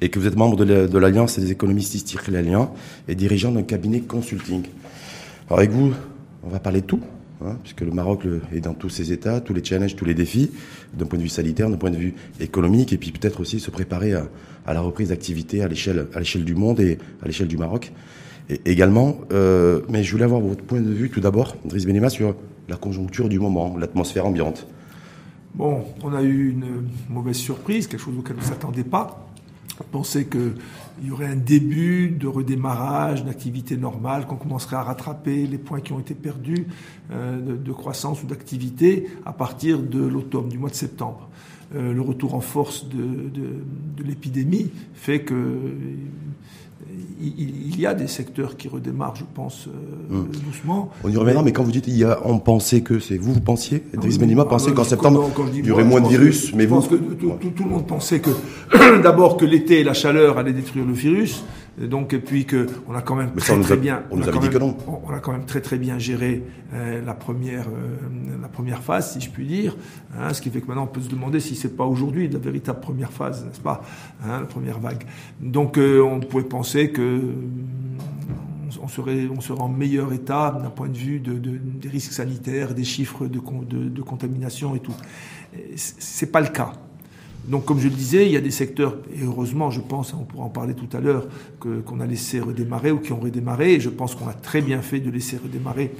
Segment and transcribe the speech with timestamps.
[0.00, 2.70] et que vous êtes membre de l'Alliance des économistes israéliens
[3.08, 4.62] et dirigeant d'un cabinet consulting.
[5.48, 5.92] Alors avec vous,
[6.42, 7.00] on va parler de tout,
[7.44, 8.22] hein, puisque le Maroc
[8.52, 10.50] est dans tous ses états, tous les challenges, tous les défis,
[10.94, 13.70] d'un point de vue sanitaire, d'un point de vue économique, et puis peut-être aussi se
[13.70, 14.28] préparer à,
[14.66, 17.92] la reprise d'activité à l'échelle du monde et à l'échelle du Maroc.
[18.64, 22.34] Également, euh, mais je voulais avoir votre point de vue tout d'abord, Driss Benima, sur
[22.68, 24.66] la conjoncture du moment, l'atmosphère ambiante.
[25.54, 29.27] Bon, on a eu une mauvaise surprise, quelque chose auquel on ne s'attendait pas.
[29.84, 30.54] Pensait qu'il
[31.04, 35.92] y aurait un début de redémarrage, d'activité normale, qu'on commencerait à rattraper les points qui
[35.92, 36.66] ont été perdus
[37.10, 41.28] euh, de, croissance ou d'activité à partir de l'automne, du mois de septembre.
[41.74, 45.34] Euh, le retour en force de l'épidémie fait que
[47.20, 50.26] il, y a des secteurs qui redémarrent, je pense, euh, hmm.
[50.46, 50.90] doucement.
[51.04, 53.32] On y reviendra, mais quand vous dites il y a, on pensait que c'est vous,
[53.32, 56.68] vous pensiez, Driss Benima pensait qu'en septembre, il y aurait moins de virus, mais je
[56.68, 56.76] vous.
[56.76, 58.30] pense que tout, le monde pensait que,
[59.02, 61.44] d'abord, que l'été et la chaleur allaient détruire le virus.
[61.80, 64.48] Donc, et puis que on a quand même très, très bien, on, nous a dit
[64.48, 64.76] que non.
[64.86, 66.42] On a quand même très très bien géré
[66.74, 69.76] euh, la première euh, la première phase, si je puis dire.
[70.18, 72.38] Hein, ce qui fait que maintenant on peut se demander si c'est pas aujourd'hui la
[72.38, 73.82] véritable première phase, n'est-ce pas,
[74.24, 75.04] hein, la première vague.
[75.40, 77.20] Donc, euh, on pouvait penser que
[78.82, 82.12] on serait, on serait en meilleur état d'un point de vue de, de, des risques
[82.12, 84.94] sanitaires, des chiffres de, de, de contamination et tout.
[85.76, 86.72] C'est pas le cas.
[87.48, 90.24] Donc, comme je le disais, il y a des secteurs, et heureusement, je pense, on
[90.24, 91.26] pourra en parler tout à l'heure,
[91.58, 94.82] qu'on a laissé redémarrer ou qui ont redémarré, et je pense qu'on a très bien
[94.82, 95.92] fait de laisser redémarrer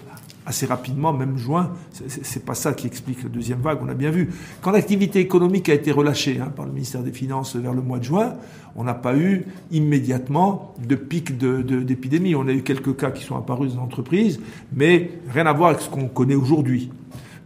[0.49, 1.73] assez rapidement, même juin.
[1.93, 4.31] C'est pas ça qui explique la deuxième vague, on a bien vu.
[4.63, 7.99] Quand l'activité économique a été relâchée hein, par le ministère des Finances vers le mois
[7.99, 8.35] de juin,
[8.75, 12.35] on n'a pas eu immédiatement de pic d'épidémie.
[12.35, 14.41] on a eu quelques cas qui sont apparus dans l'entreprise,
[14.73, 16.91] mais rien à voir avec ce qu'on connaît aujourd'hui.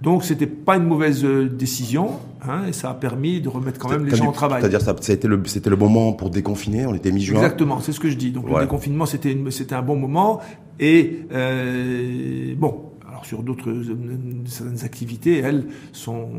[0.02, 2.10] Donc c'était pas une mauvaise euh, décision,
[2.42, 4.60] hein, et ça a permis de remettre quand même les gens au travail.
[4.60, 7.36] C'est-à-dire ça, été le, c'était le moment pour déconfiner, on était mi-juin.
[7.36, 8.32] Exactement, c'est ce que je dis.
[8.32, 10.40] Donc le déconfinement c'était c'était un bon moment,
[10.80, 13.96] et euh, bon, alors sur d'autres euh,
[14.46, 16.30] certaines activités, elles sont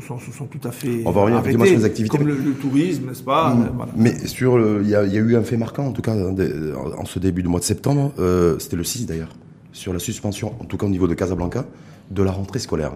[0.00, 2.18] sont, sont, tout à fait On va revenir arrêtées, sur les activités.
[2.18, 3.70] Comme le, tourisme, n'est-ce pas mm.
[3.76, 3.92] voilà.
[3.96, 7.04] Mais sur, il y, a, y, a eu un fait marquant, en tout cas, en
[7.04, 9.34] ce début du mois de septembre, euh, c'était le 6 d'ailleurs,
[9.72, 11.66] sur la suspension, en tout cas au niveau de Casablanca,
[12.10, 12.92] de la rentrée scolaire.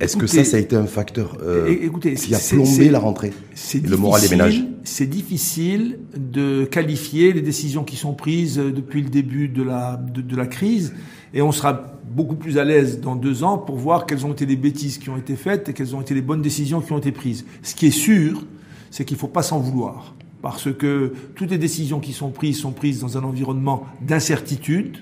[0.00, 3.32] Est-ce que ça, ça a été un facteur euh, écoutez, qui a plombé la rentrée
[3.74, 9.10] le moral des ménages C'est difficile de qualifier les décisions qui sont prises depuis le
[9.10, 10.94] début de la, de, la crise,
[11.34, 14.46] et on sera beaucoup plus à l'aise dans deux ans pour voir quelles ont été
[14.46, 16.98] les bêtises qui ont été faites et quelles ont été les bonnes décisions qui ont
[16.98, 17.44] été prises.
[17.62, 18.46] Ce qui est sûr,
[18.90, 22.58] c'est qu'il ne faut pas s'en vouloir, parce que toutes les décisions qui sont prises
[22.58, 24.96] sont prises dans un environnement d'incertitude,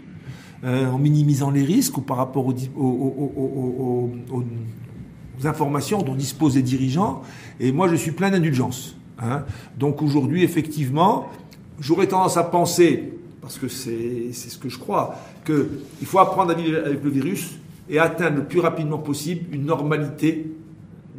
[0.65, 4.11] euh, en minimisant les risques ou par rapport aux,
[5.45, 7.23] informations dont disposent les dirigeants.
[7.61, 8.97] Et moi, je suis plein d'indulgence.
[9.21, 9.45] Hein.
[9.79, 11.29] Donc aujourd'hui, effectivement,
[11.79, 15.15] j'aurais tendance à penser, parce que c'est ce que je crois,
[15.47, 17.59] qu'il faut apprendre à vivre avec le virus
[17.89, 20.51] et atteindre le plus rapidement possible une normalité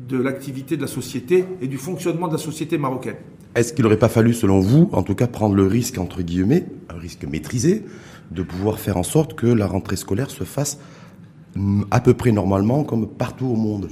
[0.08, 3.16] de l'activité de la société et du fonctionnement de la société marocaine.
[3.56, 6.66] Est-ce qu'il n'aurait pas fallu, selon vous, en tout cas, prendre le risque, entre guillemets,
[6.90, 7.84] un risque maîtrisé,
[8.32, 10.80] de pouvoir faire en sorte que la rentrée scolaire se fasse
[11.92, 13.90] à peu près normalement comme partout au monde.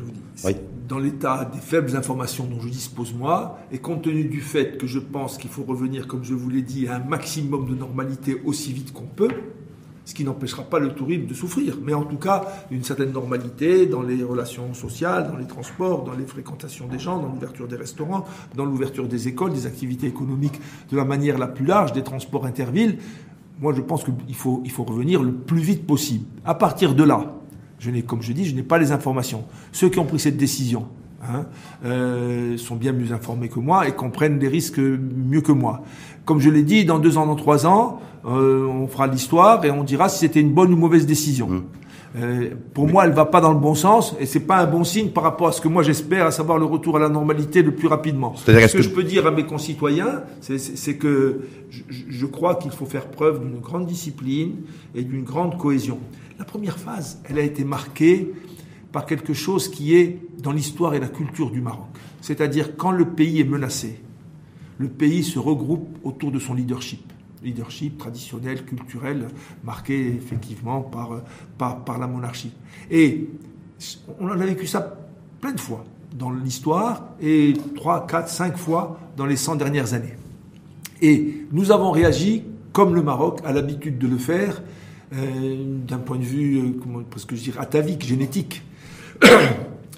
[0.87, 4.87] Dans l'état des faibles informations dont je dispose moi, et compte tenu du fait que
[4.87, 8.41] je pense qu'il faut revenir, comme je vous l'ai dit, à un maximum de normalité
[8.45, 9.31] aussi vite qu'on peut,
[10.07, 13.85] ce qui n'empêchera pas le tourisme de souffrir, mais en tout cas une certaine normalité
[13.87, 17.75] dans les relations sociales, dans les transports, dans les fréquentations des gens, dans l'ouverture des
[17.75, 18.23] restaurants,
[18.55, 22.45] dans l'ouverture des écoles, des activités économiques de la manière la plus large, des transports
[22.45, 22.99] intervilles
[23.59, 26.25] moi je pense qu'il faut, revenir le plus vite possible.
[26.45, 27.33] À partir de là,
[27.79, 29.43] je n'ai, comme je dis, je n'ai pas les informations.
[29.71, 30.87] Ceux qui ont pris cette décision
[31.23, 31.45] hein,
[31.85, 35.83] euh, sont bien mieux informés que moi et comprennent les risques mieux que moi.
[36.25, 39.71] Comme je l'ai dit, dans deux ans, dans trois ans, euh, on fera l'histoire et
[39.71, 41.47] on dira si c'était une bonne ou mauvaise décision.
[41.47, 41.63] Mmh.
[42.17, 44.83] Euh, pour moi, elle va pas dans le bon sens et c'est pas un bon
[44.83, 47.61] signe par rapport à ce que moi j'espère, à savoir le retour à la normalité
[47.61, 48.35] le plus rapidement.
[48.35, 52.71] Ce que, que, je peux dire à mes concitoyens, c'est que je, je crois qu'il
[52.71, 54.55] faut faire preuve d'une grande discipline
[54.95, 55.99] et d'une grande cohésion.
[56.39, 58.33] La première phase, elle a été marquée
[58.91, 61.87] par quelque chose qui est dans l'histoire et la culture du Maroc.
[62.21, 63.99] C'est-à-dire quand le pays est menacé,
[64.79, 67.01] le pays se regroupe autour de son leadership
[67.43, 69.27] leadership traditionnel, culturel,
[69.63, 71.21] marqué effectivement par,
[71.57, 72.53] par, par la monarchie.
[72.89, 73.29] Et
[74.19, 74.97] on a vécu ça
[75.41, 75.85] plein de fois
[76.17, 80.15] dans l'histoire et 3, 4, 5 fois dans les 100 dernières années.
[81.01, 84.61] Et nous avons réagi comme le Maroc a l'habitude de le faire,
[85.13, 85.55] euh,
[85.87, 88.61] d'un point de vue, euh, comment, presque je dirais, atavique, génétique.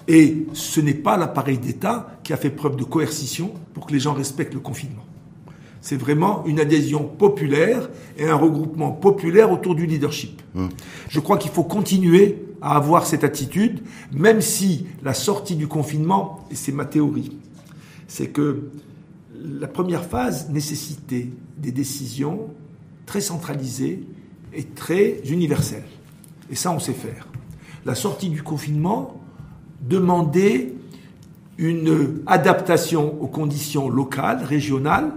[0.08, 4.00] Et ce n'est pas l'appareil d'État qui a fait preuve de coercition pour que les
[4.00, 5.04] gens respectent le confinement.
[5.80, 7.88] C'est vraiment une adhésion populaire
[8.18, 10.42] et un regroupement populaire autour du leadership.
[10.54, 10.68] Mmh.
[11.08, 13.80] Je crois qu'il faut continuer à avoir cette attitude,
[14.12, 17.36] même si la sortie du confinement, et c'est ma théorie,
[18.06, 18.70] c'est que
[19.42, 22.48] la première phase nécessitait des décisions
[23.06, 24.04] très centralisées
[24.52, 25.88] et très universelles.
[26.50, 27.26] Et ça, on sait faire.
[27.86, 29.20] La sortie du confinement
[29.80, 30.74] demandait
[31.56, 35.12] une adaptation aux conditions locales, régionales,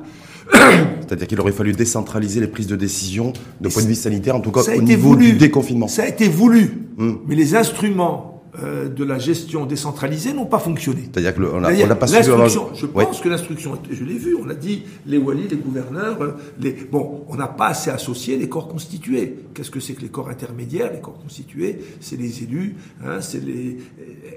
[0.53, 4.41] c'est-à-dire qu'il aurait fallu décentraliser les prises de décision de point de vue sanitaire, en
[4.41, 5.87] tout cas au niveau du déconfinement.
[5.87, 7.13] Ça a été voulu, hmm.
[7.27, 11.09] mais les instruments euh, de la gestion décentralisée n'ont pas fonctionné.
[11.11, 14.83] C'est-à-dire qu'on n'a pas su Je pense que l'instruction, je l'ai vu, on a dit
[15.07, 19.39] les walis, les gouverneurs, euh, les bon, on n'a pas assez associé les corps constitués.
[19.55, 23.43] Qu'est-ce que c'est que les corps intermédiaires Les corps constitués, c'est les élus, hein, c'est
[23.43, 23.79] les.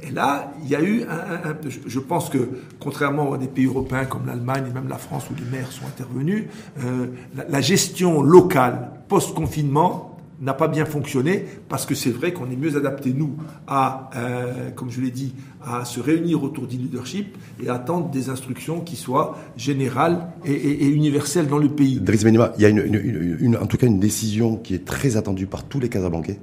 [0.02, 1.54] Et là, il y a eu un,
[1.86, 2.38] je pense que
[2.80, 5.84] contrairement à des pays européens comme l'Allemagne et même la France où les maires sont
[5.84, 6.44] intervenus,
[6.82, 7.08] euh,
[7.48, 12.76] la gestion locale post-confinement n'a pas bien fonctionné parce que c'est vrai qu'on est mieux
[12.76, 13.36] adapté, nous,
[13.66, 15.34] à, euh, comme je l'ai dit,
[15.64, 21.48] à se réunir autour du leadership et attendre des instructions qui soient générales et, universelles
[21.48, 22.00] dans le pays.
[22.00, 25.64] Driss Benima, il y a en tout cas une décision qui est très attendue par
[25.64, 26.38] tous les Casablancais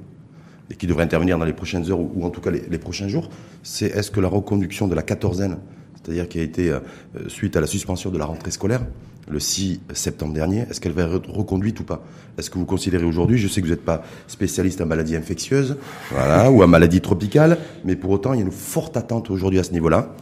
[0.72, 3.30] et qui devrait intervenir dans les prochaines heures ou, en tout cas les, prochains jours,
[3.62, 5.58] c'est est-ce que la reconduction de la quatorzaine,
[5.96, 6.80] c'est-à-dire qui a été euh,
[7.28, 8.86] suite à la suspension de la rentrée scolaire,
[9.30, 10.66] le 6 septembre dernier.
[10.70, 12.04] Est-ce qu'elle va être reconduite ou pas?
[12.38, 15.78] Est-ce que vous considérez aujourd'hui, je sais que vous n'êtes pas spécialiste en maladies infectieuses
[16.12, 19.60] voilà, ou en maladies tropicales, mais pour autant, il y a une forte attente aujourd'hui
[19.60, 20.14] à ce niveau-là.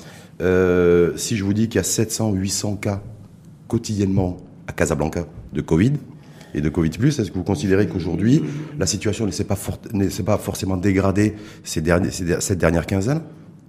[0.41, 3.01] Euh, si je vous dis qu'il y a 700, 800 cas
[3.67, 4.37] quotidiennement
[4.67, 5.93] à Casablanca de Covid
[6.53, 8.43] et de Covid+, est-ce que vous considérez qu'aujourd'hui,
[8.77, 9.57] la situation ne s'est pas,
[10.25, 13.21] pas, forcément dégradée ces derniers, cette dernière quinzaine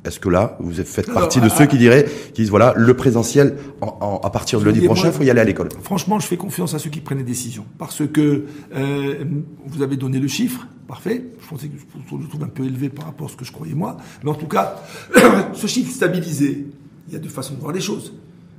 [0.05, 3.57] est-ce que là, vous faites partie de ceux qui diraient, qui disent voilà, le présentiel,
[3.81, 6.75] à partir de lundi prochain, il faut y aller à l'école Franchement, je fais confiance
[6.75, 7.65] à ceux qui prennent les décisions.
[7.79, 9.25] Parce que euh,
[9.67, 11.25] vous avez donné le chiffre, parfait.
[11.41, 13.53] Je pensais que je le trouve un peu élevé par rapport à ce que je
[13.53, 13.97] croyais moi.
[14.25, 14.83] Mais en tout cas,
[15.55, 16.67] ce chiffre stabilisé,
[17.09, 18.13] il y a deux façons de voir les choses.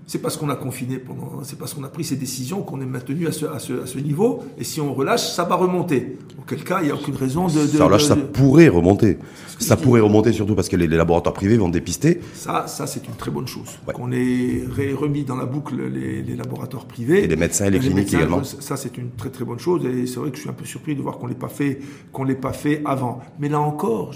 [0.06, 2.86] C'est parce qu'on a confiné pendant, c'est parce qu'on a pris ces décisions qu'on est
[2.86, 4.44] maintenu à ce, à, ce, à ce, niveau.
[4.58, 6.18] Et si on relâche, ça va remonter.
[6.40, 7.62] Auquel cas, il n'y a aucune raison de.
[7.62, 9.18] de ça relâche, ça pourrait remonter.
[9.60, 12.20] Ça pourrait remonter surtout parce que les, laboratoires privés vont dépister.
[12.34, 13.70] Ça, ça c'est une très bonne chose.
[13.94, 14.64] Qu'on ait
[14.94, 17.24] remis dans la boucle les, les, laboratoires privés.
[17.24, 18.44] Et les médecins et les, cliniques également.
[18.44, 19.86] Ça, c'est une très très bonne chose.
[19.86, 21.80] Et c'est vrai que je suis un peu surpris de voir qu'on l'ait pas fait,
[22.12, 23.22] qu'on l'ait pas fait avant.
[23.40, 24.12] Mais là encore,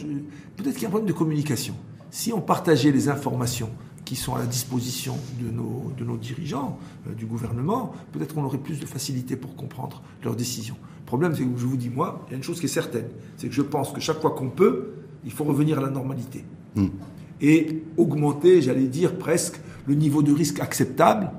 [0.58, 1.76] peut-être qu'il y a un problème de communication.
[2.12, 3.70] Si on partageait les informations
[4.08, 8.46] qui sont à la disposition de nos, de nos dirigeants, euh, du gouvernement, peut-être qu'on
[8.46, 10.78] aurait plus de facilité pour comprendre leurs décisions.
[11.02, 12.70] Le problème, c'est que je vous dis, moi, il y a une chose qui est
[12.70, 14.94] certaine, c'est que je pense que chaque fois qu'on peut,
[15.26, 16.46] il faut revenir à la normalité.
[16.76, 16.88] Hmm.
[17.42, 21.30] Et augmenter, j'allais dire, presque le niveau de risque acceptable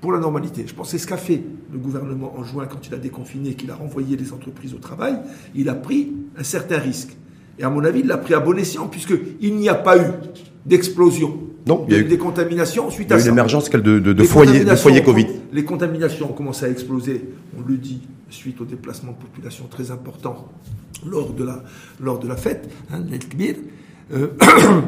[0.00, 0.64] pour la normalité.
[0.66, 3.52] Je pense que c'est ce qu'a fait le gouvernement en juin quand il a déconfiné,
[3.52, 5.18] qu'il a renvoyé les entreprises au travail.
[5.54, 7.14] Il a pris un certain risque.
[7.58, 10.10] Et à mon avis, il l'a pris à bon escient, puisqu'il n'y a pas eu
[10.64, 13.20] d'explosion non, il y a eu des contaminations suite à ça.
[13.20, 15.26] Il y a eu l'émergence de, de, foyers, de Covid.
[15.52, 17.28] Les contaminations ont commencé à exploser,
[17.58, 18.00] on le dit,
[18.30, 20.48] suite au déplacement de population très important
[21.06, 21.62] lors de la,
[22.00, 23.02] lors de la fête, hein,
[24.12, 24.28] euh,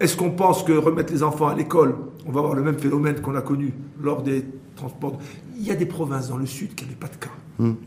[0.00, 1.94] Est-ce qu'on pense que remettre les enfants à l'école,
[2.26, 4.44] on va avoir le même phénomène qu'on a connu lors des
[4.74, 5.18] transports
[5.58, 7.30] Il y a des provinces dans le sud qui n'avaient pas de cas.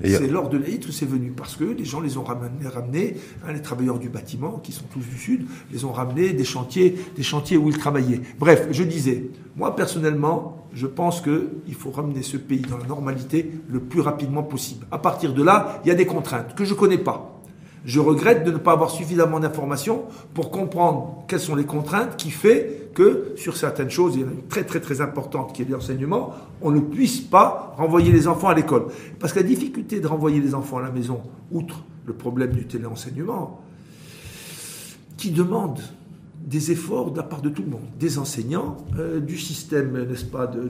[0.03, 3.15] C'est lors de l'Aïd que c'est venu, parce que les gens les ont ramenés, ramenés
[3.45, 6.95] hein, les travailleurs du bâtiment, qui sont tous du Sud, les ont ramenés des chantiers,
[7.15, 8.21] des chantiers où ils travaillaient.
[8.39, 13.51] Bref, je disais, moi personnellement, je pense qu'il faut ramener ce pays dans la normalité
[13.69, 14.85] le plus rapidement possible.
[14.91, 17.42] À partir de là, il y a des contraintes que je ne connais pas.
[17.85, 22.31] Je regrette de ne pas avoir suffisamment d'informations pour comprendre quelles sont les contraintes qui
[22.31, 25.63] fait que sur certaines choses, il y en a une très très très importante qui
[25.63, 28.85] est l'enseignement, on ne puisse pas renvoyer les enfants à l'école.
[29.19, 31.21] Parce que la difficulté de renvoyer les enfants à la maison,
[31.51, 33.61] outre le problème du téléenseignement,
[35.17, 35.79] qui demande
[36.45, 40.25] des efforts de la part de tout le monde, des enseignants, euh, du système, n'est-ce
[40.25, 40.69] pas, de,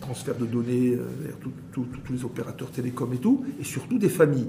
[0.00, 1.34] transfert de données euh, vers
[1.72, 4.48] tous les opérateurs télécoms et tout, et surtout des familles.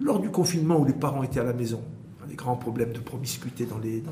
[0.00, 1.82] Lors du confinement où les parents étaient à la maison,
[2.28, 4.02] des grands problèmes de promiscuité dans les,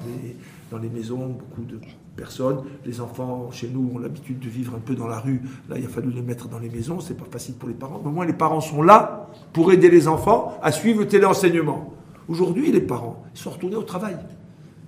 [0.71, 1.79] dans les, maisons, beaucoup de
[2.17, 2.63] personnes.
[2.85, 5.43] Les enfants, chez nous, ont l'habitude de vivre un peu dans la rue.
[5.69, 6.99] Là, il a fallu les mettre dans les maisons.
[7.01, 8.01] C'est pas facile pour les parents.
[8.03, 11.93] Mais au moins, les parents sont là pour aider les enfants à suivre le téléenseignement.
[12.29, 14.17] Aujourd'hui, les parents ils sont retournés au travail.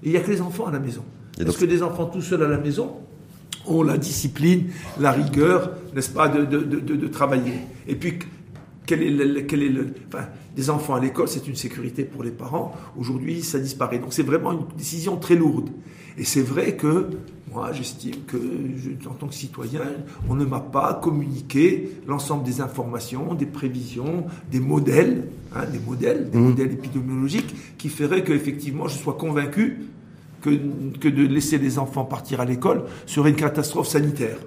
[0.02, 1.04] Et il n'y a que les enfants à la maison.
[1.38, 2.96] Parce que des enfants tout seuls à la maison
[3.66, 7.52] ont la discipline, la rigueur, n'est-ce pas, de, de, de, de travailler.
[7.86, 8.18] Et puis,
[8.88, 10.24] quel est le, quel est le, enfin,
[10.56, 12.74] des enfants à l'école, c'est une sécurité pour les parents.
[12.96, 13.98] Aujourd'hui, ça disparaît.
[13.98, 15.68] Donc c'est vraiment une décision très lourde.
[16.16, 17.10] Et c'est vrai que
[17.52, 18.38] moi, j'estime que,
[19.06, 19.82] en tant que citoyen,
[20.28, 26.30] on ne m'a pas communiqué l'ensemble des informations, des prévisions, des modèles, hein, des modèles,
[26.30, 26.42] des mmh.
[26.42, 29.80] modèles épidémiologiques, qui feraient qu'effectivement, je sois convaincu
[30.40, 30.50] que,
[30.98, 34.38] que, de laisser les enfants partir à l'école serait une catastrophe sanitaire.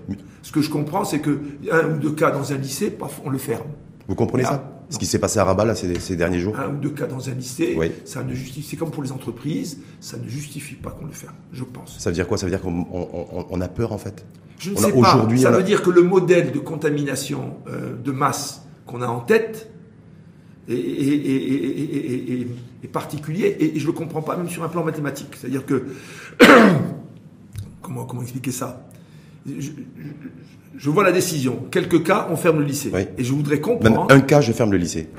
[0.41, 1.39] Ce que je comprends, c'est que
[1.71, 3.67] un ou deux cas dans un lycée, paf, on le ferme.
[4.11, 6.75] Vous comprenez ça Ce qui s'est passé à Rabat là, ces, derniers jours Un ou
[6.75, 10.27] deux cas dans un lycée, ça ne justifie, c'est comme pour les entreprises, ça ne
[10.27, 11.97] justifie pas qu'on le ferme, je pense.
[11.97, 14.25] Ça veut dire quoi Ça veut dire qu'on a peur en fait
[14.59, 15.27] Je ne sais pas.
[15.37, 19.71] Ça veut dire que le modèle de contamination euh, de masse qu'on a en tête
[20.67, 22.47] est,
[22.91, 25.37] particulier et, je ne le comprends pas même sur un plan mathématique.
[25.39, 25.85] C'est-à-dire que...
[27.81, 28.89] comment, comment expliquer ça
[29.45, 31.65] je, vois la décision.
[31.71, 32.91] Quelques cas, on ferme le lycée.
[33.17, 34.07] Et je voudrais comprendre.
[34.09, 35.09] un cas, je ferme le lycée.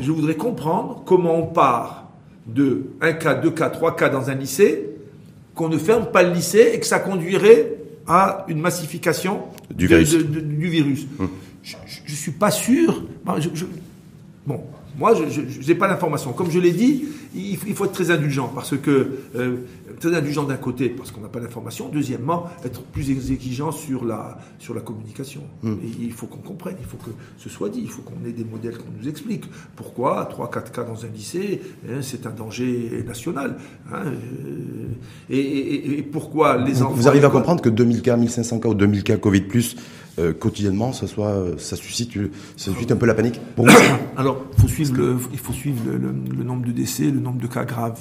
[0.00, 2.10] Je voudrais comprendre comment on part
[2.46, 4.90] de un cas, deux cas, trois cas dans un lycée,
[5.54, 10.16] qu'on ne ferme pas le lycée et que ça conduirait à une massification du virus.
[10.16, 11.06] du virus.
[11.18, 11.28] Hum.
[11.62, 11.76] Je
[12.08, 13.04] ne suis pas sûr.
[14.46, 14.62] bon,
[15.00, 16.32] moi, je n'ai pas l'information.
[16.34, 19.56] Comme je l'ai dit, il faut être très indulgent parce que euh,
[19.98, 21.88] très indulgent d'un côté parce qu'on n'a pas l'information.
[21.88, 25.40] Deuxièmement, être plus exigeant sur la sur la communication.
[25.62, 25.76] Hmm.
[26.00, 28.44] il faut qu'on comprenne, il faut que ce soit dit, il faut qu'on ait des
[28.44, 33.56] modèles qu'on nous explique pourquoi 3-4 cas dans un lycée, hein, c'est un danger national.
[33.90, 36.92] Hein, euh, et, pourquoi les enfants.
[36.92, 39.76] Vous arrivez à comprendre que 2000 cas, 1500 cas ou 2000 cas Covid plus
[40.18, 42.12] euh, quotidiennement, ça, soit, ça, suscite,
[42.56, 43.40] ça suscite un peu la panique
[44.16, 47.64] Alors, faut suivre le, il faut suivre le, nombre de décès, le nombre de cas
[47.64, 48.00] graves.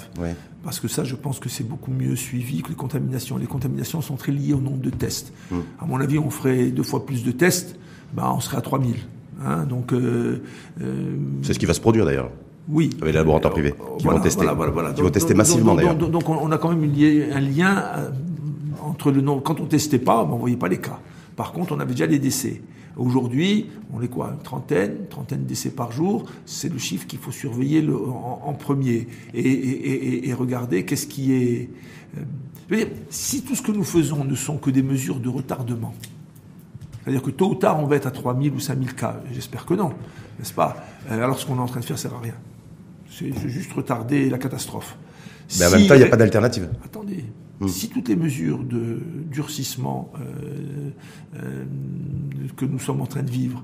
[0.63, 3.37] Parce que ça, je pense que c'est beaucoup mieux suivi que les contaminations.
[3.37, 5.31] Les contaminations sont très liées au nombre de tests.
[5.51, 5.59] Hmm.
[5.79, 7.77] À mon avis, on ferait deux fois plus de tests,
[8.13, 8.95] ben, on serait à 3000.
[9.41, 10.41] Hein, donc, euh,
[10.81, 12.29] euh, c'est ce qui va se produire d'ailleurs.
[12.67, 12.89] Oui.
[13.01, 14.45] Avec les laboratoires privés qui vont tester.
[14.95, 15.95] qui vont tester massivement d'ailleurs.
[15.95, 16.91] Donc, on a quand même
[17.33, 17.83] un lien
[18.83, 19.41] entre le nombre.
[19.41, 20.99] Quand on testait pas, ben, on voyait pas les cas.
[21.39, 22.62] Par contre, on avait déjà les décès.
[22.98, 26.25] Aujourd'hui, on est quoi Une trentaine, une trentaine de décès par jour.
[26.46, 29.08] C'est le chiffre qu'il faut surveiller en, premier.
[29.34, 31.69] Et, regarder qu'est-ce qui est...
[32.74, 35.93] Euh, si tout ce que nous faisons ne sont que des mesures de retardement,
[37.05, 39.22] c'est-à-dire que tôt ou tard, on va être à 3000 ou 5000 cas.
[39.31, 39.93] J'espère que non,
[40.39, 40.75] n'est-ce pas
[41.10, 42.36] euh, Alors ce qu'on est en train de faire sert à rien.
[43.10, 44.98] C'est juste retarder la catastrophe.
[45.58, 46.67] Mais en même temps, il n'y a pas d'alternative.
[46.84, 47.24] Attendez,
[47.59, 47.67] Hmm.
[47.67, 48.99] Si toutes les mesures de
[49.29, 50.91] durcissement euh,
[51.35, 51.65] euh,
[52.55, 53.63] que nous sommes en train de vivre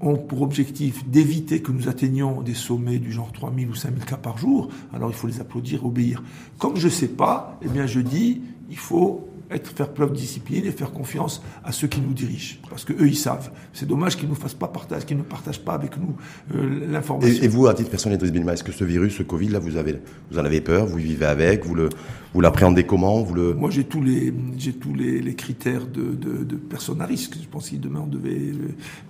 [0.00, 4.16] ont pour objectif d'éviter que nous atteignions des sommets du genre 3000 ou 5000 cas
[4.16, 6.22] par jour, alors il faut les applaudir, obéir.
[6.58, 10.16] Comme je ne sais pas, eh bien je dis, il faut être, faire preuve de
[10.16, 12.56] discipline et faire confiance à ceux qui nous dirigent.
[12.68, 13.50] Parce que eux, ils savent.
[13.72, 16.16] C'est dommage qu'ils ne fassent pas partage, qu'ils ne partagent pas avec nous
[16.54, 17.42] euh, l'information.
[17.42, 20.00] Et, vous, à titre personnel, est-ce que ce virus, ce Covid, là, vous avez,
[20.30, 21.88] vous en avez peur, vous vivez avec, vous le,
[22.34, 23.54] vous l'appréhendez comment, vous le.
[23.54, 27.36] Moi, j'ai tous les, j'ai tous les, les critères de, de, de, personnes à risque.
[27.40, 28.52] Je pense que demain on devait,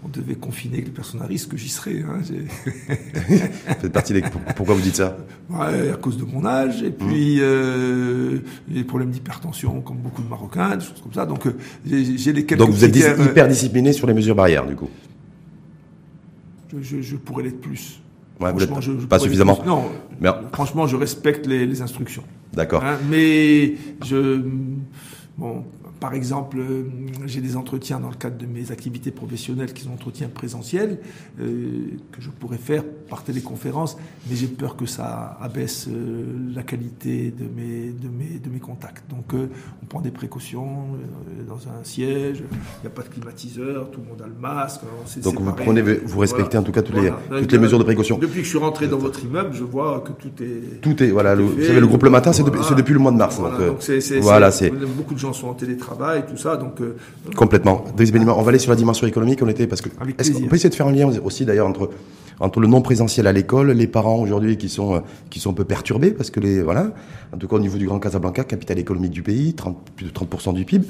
[0.04, 2.02] on devait confiner les personnes à risque, j'y serais.
[2.02, 2.20] Hein,
[3.80, 4.22] faites partie des.
[4.56, 5.16] Pourquoi vous dites ça?
[5.50, 10.27] Ouais, À cause de mon âge et puis euh, les problèmes d'hypertension, comme beaucoup de
[10.28, 11.26] marocain, des choses comme ça.
[11.26, 11.56] Donc, euh,
[11.86, 14.88] j'ai les quelques Donc, vous êtes hyper euh, discipliné sur les mesures barrières, du coup
[16.80, 18.00] je, je, pourrais l'être plus.
[18.40, 19.58] Ouais, franchement, je, pas suffisamment.
[19.66, 19.84] Non,
[20.20, 20.28] mais...
[20.52, 22.22] franchement, je respecte les, les instructions.
[22.52, 22.84] D'accord.
[22.84, 24.42] Hein, mais je,
[25.38, 25.64] bon,
[26.00, 26.84] par exemple, euh,
[27.26, 30.98] j'ai des entretiens dans le cadre de mes activités professionnelles qui sont entretiens présentiels,
[31.40, 33.96] euh, que je pourrais faire par téléconférence,
[34.28, 38.60] mais j'ai peur que ça abaisse euh, la qualité de mes, de mes, de mes
[38.60, 39.08] contacts.
[39.10, 40.88] Donc on prend des précautions
[41.48, 44.82] dans un siège, il n'y a pas de climatiseur, tout le monde a le masque.
[45.22, 48.18] Donc vous, prenez, vous respectez en tout cas toutes, les, toutes les mesures de précaution.
[48.18, 50.80] Depuis que je suis rentré dans votre immeuble, je vois que tout est...
[50.80, 53.40] Tout est, voilà, vous savez, le groupe Le Matin, c'est depuis, le mois de mars.
[54.20, 56.56] Voilà, donc, beaucoup de gens sont en télétravail travail, tout ça.
[56.56, 56.96] Donc, euh,
[57.36, 57.84] Complètement.
[57.96, 59.40] on va aller sur la dimension économique.
[59.42, 61.90] On était parce que est-ce qu'on peut essayer de faire un lien aussi d'ailleurs entre
[62.40, 65.54] entre le non présentiel à l'école, les parents aujourd'hui qui sont euh, qui sont un
[65.54, 66.92] peu perturbés parce que les voilà,
[67.32, 70.10] en tout cas au niveau du Grand Casablanca, capitale économique du pays, 30, plus de
[70.12, 70.86] 30% du PIB,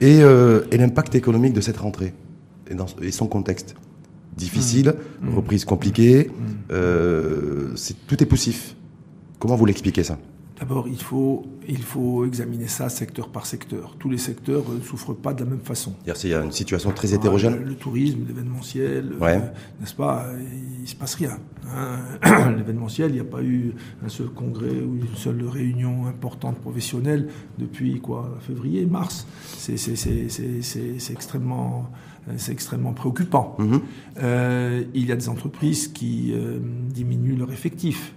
[0.00, 2.14] et, euh, et l'impact économique de cette rentrée
[2.70, 3.74] et, dans, et son contexte
[4.36, 5.28] difficile, mmh.
[5.28, 5.36] Mmh.
[5.36, 6.44] reprise compliquée, mmh.
[6.72, 7.74] euh,
[8.06, 8.76] tout est poussif.
[9.38, 10.18] Comment vous l'expliquez ça?
[10.60, 13.96] D'abord, il faut, il faut examiner ça secteur par secteur.
[13.98, 15.94] Tous les secteurs ne souffrent pas de la même façon.
[16.06, 17.64] Il y a une situation très hétérogène.
[17.64, 19.38] le, tourisme, l'événementiel, euh,
[19.80, 20.26] n'est-ce pas
[20.76, 21.38] Il ne se passe rien.
[21.66, 22.50] Hein.
[22.58, 23.72] l'événementiel, il n'y a pas eu
[24.04, 29.26] un seul congrès ou une seule réunion importante professionnelle depuis quoi Février, mars.
[29.56, 29.76] C'est
[31.10, 31.90] extrêmement
[32.36, 33.56] c'est extrêmement préoccupant.
[33.58, 33.80] Mhm.
[34.94, 36.34] il y a des entreprises qui
[36.92, 38.12] diminuent leur effectif.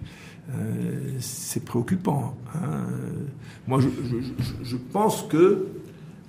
[1.20, 2.36] C'est préoccupant.
[2.54, 2.84] Hein.
[3.66, 3.88] Moi, je,
[4.62, 5.66] je, pense que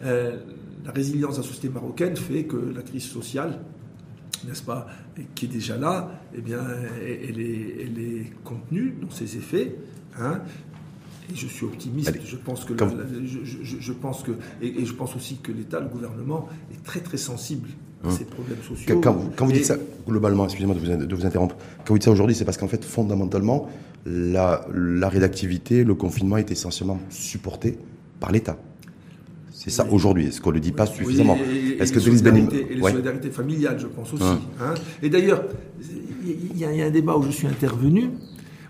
[0.01, 3.60] la résilience de la société marocaine fait que la crise sociale
[4.48, 4.88] n'est-ce pas,
[5.34, 6.62] qui est déjà là, eh bien,
[7.01, 9.75] elle est, elle est contenue dans ses effets.
[10.19, 10.41] Hein,
[11.31, 12.13] et je suis optimiste.
[12.24, 14.31] Je pense que, je, pense que,
[14.62, 17.69] et, je pense aussi que l'État, le gouvernement, est très très sensible
[18.03, 18.13] à hum.
[18.13, 19.01] ces problèmes sociaux.
[19.01, 22.45] Quand, vous, dites ça, globalement, excusez-moi de vous, interrompre, quand vous dites ça aujourd'hui, c'est
[22.45, 23.69] parce qu'en fait, fondamentalement,
[24.05, 27.77] la, l'arrêt d'activité, le confinement est essentiellement supporté
[28.19, 28.57] par l'État.
[29.51, 30.27] C'est ça aujourd'hui.
[30.27, 31.38] Est-ce qu'on ne le dit pas suffisamment
[31.79, 34.24] Est-ce que et les solidarités familiales, je pense aussi.
[34.24, 34.39] Hum.
[34.62, 34.75] Hein.
[35.01, 35.43] et d'ailleurs,
[36.24, 38.12] il y, y, a un débat où je suis intervenu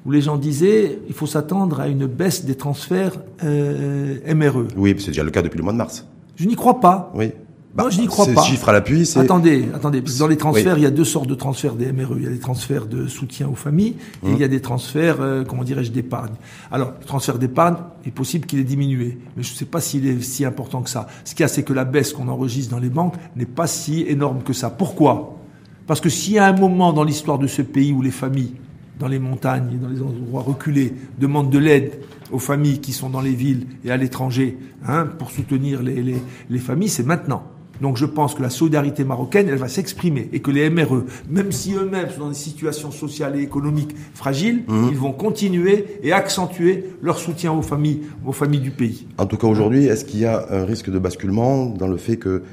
[0.05, 4.67] où les gens disaient il faut s'attendre à une baisse des transferts euh, MRE.
[4.77, 6.07] Oui, c'est déjà le cas depuis le mois de mars.
[6.35, 7.11] Je n'y crois pas.
[7.15, 7.31] Oui.
[7.75, 8.41] Bah, je n'y crois pas.
[8.43, 9.19] chiffre à l'appui, c'est.
[9.19, 10.01] Attendez, attendez.
[10.17, 12.15] Dans les transferts, il y a deux sortes de transferts des MRE.
[12.17, 15.17] Il y a des transferts de soutien aux familles et il y a des transferts,
[15.19, 16.33] euh, comment dirais-je, d'épargne.
[16.71, 19.81] Alors, le transfert d'épargne, il est possible qu'il ait diminué, mais je ne sais pas
[19.81, 21.07] s'il est si important que ça.
[21.25, 23.67] Ce qu'il y a, c'est que la baisse qu'on enregistre dans les banques n'est pas
[23.67, 24.69] si énorme que ça.
[24.69, 25.37] Pourquoi?
[25.85, 28.53] Parce que s'il y a un moment dans l'histoire de ce pays où les familles
[28.99, 31.99] dans les montagnes et dans les endroits reculés, demandent de l'aide
[32.31, 36.15] aux familles qui sont dans les villes et à l'étranger hein, pour soutenir les, les,
[36.49, 37.43] les familles, c'est maintenant.
[37.81, 41.51] Donc je pense que la solidarité marocaine, elle va s'exprimer et que les MRE, même
[41.51, 44.87] si eux-mêmes sont dans des situations sociales et économiques fragiles, mmh.
[44.89, 49.07] ils vont continuer et accentuer leur soutien aux familles, aux familles du pays.
[49.17, 52.17] En tout cas aujourd'hui, est-ce qu'il y a un risque de basculement dans le fait
[52.17, 52.43] que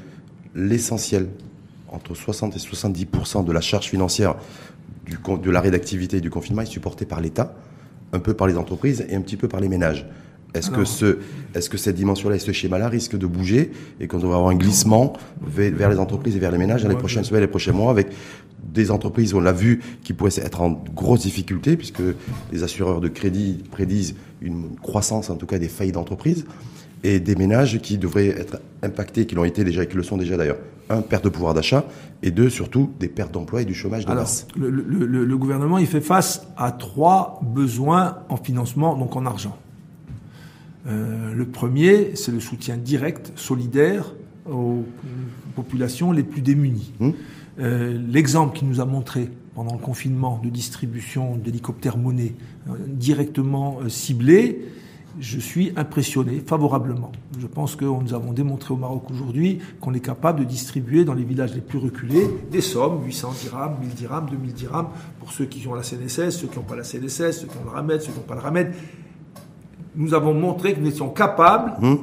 [0.55, 1.27] l'essentiel,
[1.89, 4.35] entre 60 et 70% de la charge financière
[5.05, 7.55] du, de l'arrêt d'activité et du confinement est supporté par l'État,
[8.11, 10.05] un peu par les entreprises et un petit peu par les ménages?
[10.53, 11.17] Est-ce que, ce,
[11.55, 14.55] est que cette dimension-là et ce schéma-là risque de bouger et qu'on va avoir un
[14.55, 17.89] glissement vers les entreprises et vers les ménages dans les prochaines semaines, les prochains mois
[17.89, 18.07] avec
[18.63, 22.03] des entreprises, on l'a vu, qui pourraient être en grosse difficulté puisque
[22.51, 26.45] les assureurs de crédit prédisent une croissance, en tout cas des faillites d'entreprises
[27.03, 30.17] et des ménages qui devraient être impactés, qui l'ont été déjà et qui le sont
[30.17, 30.57] déjà d'ailleurs.
[30.89, 31.85] Un, perte de pouvoir d'achat,
[32.21, 34.47] et deux, surtout, des pertes d'emploi et du chômage de Alors, masse.
[34.55, 39.57] Le, le, le, gouvernement, il fait face à trois besoins en financement, donc en argent.
[40.87, 44.13] Euh, le premier, c'est le soutien direct, solidaire,
[44.49, 44.83] aux
[45.55, 46.91] populations les plus démunies.
[46.99, 47.13] Hum.
[47.59, 52.33] Euh, L'exemple qui nous a montré pendant le confinement de distribution d'hélicoptères monnaie
[52.67, 54.65] euh, directement ciblés,
[55.19, 57.11] je suis impressionné favorablement.
[57.39, 61.13] Je pense que nous avons démontré au Maroc aujourd'hui qu'on est capable de distribuer dans
[61.13, 64.87] les villages les plus reculés des sommes, 800 dirhams, 1000 dirhams, 2000 dirhams,
[65.19, 67.65] pour ceux qui ont la CNSS, ceux qui n'ont pas la CNSS, ceux qui ont
[67.65, 68.73] le RAMED, ceux qui n'ont pas le RAMED.
[69.95, 71.95] Nous avons montré que nous étions capables mmh.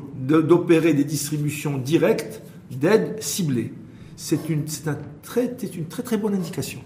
[0.42, 3.72] d'opérer des distributions directes d'aide ciblées.
[4.16, 6.81] C'est une, un très, une très très bonne indication.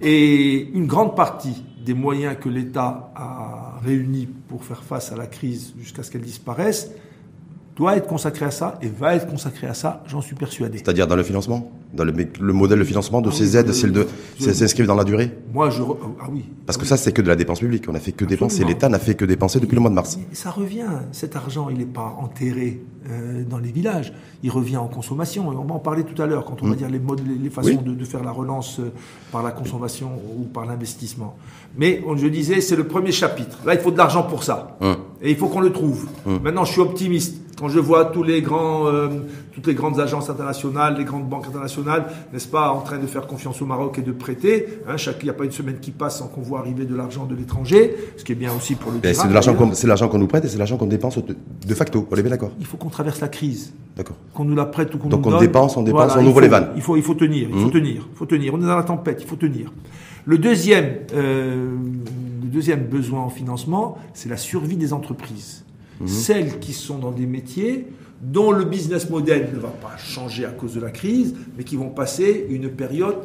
[0.00, 5.26] Et une grande partie des moyens que l'État a réunis pour faire face à la
[5.26, 6.90] crise jusqu'à ce qu'elle disparaisse
[7.78, 10.78] doit être consacré à ça et va être consacré à ça, j'en suis persuadé.
[10.78, 13.90] C'est-à-dire dans le financement dans le, le, modèle de financement de ah ces aides, c'est
[13.90, 14.06] de
[14.38, 15.30] s'inscrivent dans la durée?
[15.52, 15.82] Moi, je.
[16.20, 16.44] Ah oui.
[16.66, 17.84] Parce que ça, c'est que de la dépense publique.
[17.88, 18.64] On a fait que dépenser.
[18.64, 20.18] L'État n'a fait que dépenser depuis le mois de mars.
[20.32, 20.86] Ça revient.
[21.12, 24.12] Cet argent, il n'est pas enterré euh, dans les villages.
[24.42, 25.50] Il revient en consommation.
[25.52, 26.76] Et on va en parler tout à l'heure quand on va mmh.
[26.76, 28.92] dire les, modes, les, façons de, de, faire la relance euh,
[29.32, 31.36] par la consommation ou par l'investissement.
[31.76, 33.58] Mais, je disais, c'est le premier chapitre.
[33.64, 34.76] Là, il faut de l'argent pour ça.
[34.80, 34.92] Mmh.
[35.22, 36.06] Et il faut qu'on le trouve.
[36.26, 36.36] Mmh.
[36.42, 37.47] Maintenant, je suis optimiste.
[37.58, 39.08] Quand je vois tous les grands, euh,
[39.52, 43.26] toutes les grandes agences internationales, les grandes banques internationales, n'est-ce pas, en train de faire
[43.26, 44.80] confiance au Maroc et de prêter.
[44.88, 46.94] Hein, chaque, il n'y a pas une semaine qui passe sans qu'on voit arriver de
[46.94, 48.98] l'argent de l'étranger, ce qui est bien aussi pour le.
[49.12, 51.74] C'est de l'argent qu'on, c'est l'argent qu'on nous prête et c'est l'argent qu'on dépense de
[51.74, 52.06] facto.
[52.10, 52.52] On est bien d'accord.
[52.60, 53.72] Il faut qu'on traverse la crise.
[53.96, 54.16] D'accord.
[54.34, 56.48] Qu'on nous la prête ou qu'on Donc nous on dépense, on dépense, on ouvre les
[56.48, 56.68] vannes.
[56.76, 57.72] Il faut, il faut tenir, il faut mmh.
[57.72, 58.54] tenir, il faut tenir.
[58.54, 59.72] On est dans la tempête, il faut tenir.
[60.24, 61.74] Le deuxième, euh,
[62.42, 65.64] le deuxième besoin en financement, c'est la survie des entreprises.
[66.00, 66.06] Mmh.
[66.06, 67.86] Celles qui sont dans des métiers
[68.20, 71.76] dont le business model ne va pas changer à cause de la crise, mais qui
[71.76, 73.16] vont passer une période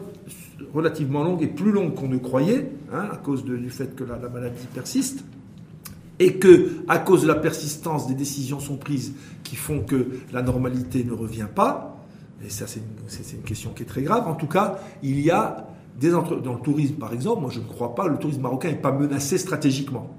[0.73, 4.17] relativement longue et plus longue qu'on ne croyait, hein, à cause du fait que la,
[4.17, 5.23] maladie persiste,
[6.19, 10.41] et que, à cause de la persistance des décisions sont prises qui font que la
[10.41, 12.05] normalité ne revient pas,
[12.45, 15.31] et ça c'est une, une, question qui est très grave, en tout cas, il y
[15.31, 15.67] a
[15.99, 16.39] des entre...
[16.39, 18.91] dans le tourisme par exemple, moi je ne crois pas, le tourisme marocain n'est pas
[18.91, 20.15] menacé stratégiquement.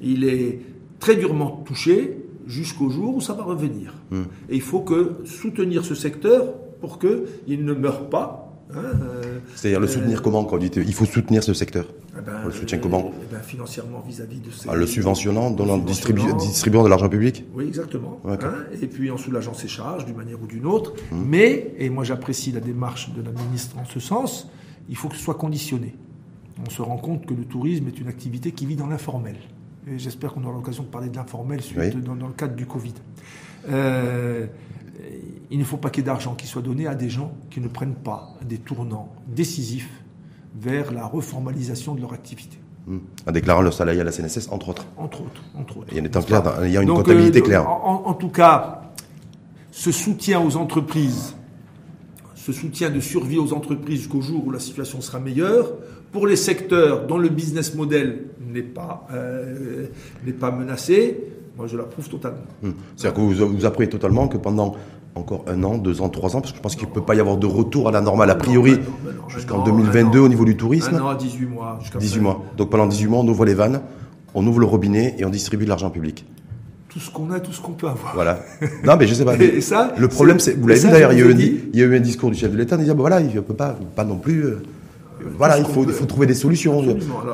[0.00, 0.60] Il est
[0.98, 3.94] très durement touché, jusqu'au jour où ça va revenir.
[4.10, 4.24] Hmm.
[4.48, 9.78] Et il faut que soutenir ce secteur pour qu'il ne meure pas, Hein, euh, C'est-à-dire
[9.78, 11.86] le soutenir comment quand on dit il faut soutenir ce secteur
[12.18, 14.68] eh ben, On le soutient comment eh ben, Financièrement vis-à-vis de ces...
[14.68, 18.20] Ah, le subventionnant, donnant, distribuant de l'argent public Oui, exactement.
[18.26, 18.38] Hein,
[18.80, 20.94] et puis en soulageant ses charges d'une manière ou d'une autre.
[21.12, 21.24] Hum.
[21.28, 24.48] Mais, et moi j'apprécie la démarche de la ministre en ce sens,
[24.88, 25.94] il faut que ce soit conditionné.
[26.66, 29.36] On se rend compte que le tourisme est une activité qui vit dans l'informel.
[29.88, 31.60] Et j'espère qu'on aura l'occasion de parler de l'informel
[32.04, 32.94] dans, dans, le cadre du Covid.
[33.68, 34.46] Euh,
[35.50, 37.60] il ne faut pas qu'il y ait d'argent qui soit donné à des gens qui
[37.60, 39.90] ne prennent pas des tournants décisifs
[40.58, 42.58] vers la reformalisation de leur activité.
[42.86, 42.98] Hmm.
[43.28, 44.86] En déclarant le salarié à la CNSS, entre autres.
[44.96, 45.88] Entre autres, entre autres.
[45.92, 47.68] Il y a, il y a une comptabilité euh, claire.
[47.68, 48.82] En, tout cas,
[49.70, 51.35] ce soutien aux entreprises,
[52.46, 55.72] ce soutien de survie aux entreprises jusqu'au jour où la situation sera meilleure,
[56.12, 59.86] pour les secteurs dont le business model n'est pas, euh,
[60.24, 61.24] n'est pas menacé,
[61.56, 62.46] moi je l'approuve totalement.
[62.62, 62.70] Hmm.
[62.94, 64.76] C'est-à-dire que vous, vous apprenez totalement que pendant
[65.16, 67.16] encore un an, deux ans, trois ans, parce que je pense qu'il ne peut pas
[67.16, 68.78] y avoir de retour à la normale, a priori,
[69.26, 70.94] jusqu'en 2022 au niveau du tourisme.
[70.94, 71.80] Un an 18 mois.
[71.98, 72.44] 18 mois.
[72.56, 73.80] Donc pendant 18 mois, on ouvre les vannes,
[74.34, 76.24] on ouvre le robinet et on distribue de l'argent public.
[76.96, 78.14] Tout ce qu'on a, tout ce qu'on peut avoir.
[78.14, 78.38] Voilà.
[78.82, 79.36] Non, mais je sais pas.
[79.38, 82.30] et ça, le problème, c'est, vous l'avez vu d'ailleurs, il, y a eu un discours
[82.30, 84.44] du chef de l'État, il disait, bah, voilà, il ne peut pas, pas non plus.
[84.46, 84.62] Euh,
[85.36, 86.82] voilà, il faut, il faut trouver des solutions.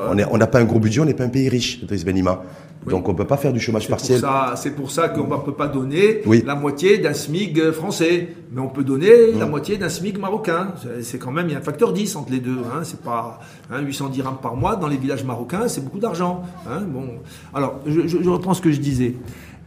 [0.09, 2.43] On n'a pas un gros budget, on n'est pas un pays riche, Benima.
[2.87, 4.21] Donc on ne peut pas faire du chômage partiel.
[4.55, 8.67] C'est pour ça qu'on ne peut pas donner la moitié d'un SMIC français, mais on
[8.67, 10.73] peut donner la moitié d'un SMIC marocain.
[11.01, 12.59] C'est quand même, il y a un facteur 10 entre les deux.
[12.73, 12.81] Hein.
[12.83, 13.39] C'est pas
[13.71, 16.43] hein, 800 dirhams par mois dans les villages marocains, c'est beaucoup d'argent.
[16.69, 16.81] Hein.
[16.87, 17.07] Bon,
[17.53, 19.15] alors je, je, reprends ce que je disais.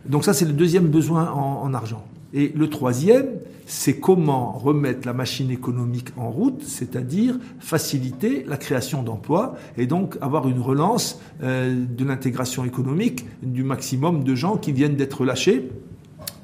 [0.08, 2.04] Donc ça c'est le deuxième besoin en, en argent.
[2.32, 3.26] Et le troisième,
[3.66, 10.16] c'est comment remettre la machine économique en route, c'est-à-dire faciliter la création d'emplois et donc
[10.20, 15.68] avoir une relance euh, de l'intégration économique du maximum de gens qui viennent d'être lâchés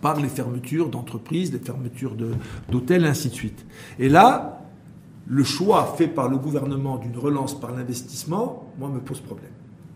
[0.00, 2.16] par les fermetures d'entreprises, les fermetures
[2.70, 3.64] d'hôtels, ainsi de suite.
[4.00, 4.66] Et là,
[5.26, 9.51] le choix fait par le gouvernement d'une relance par l'investissement, moi, me pose problème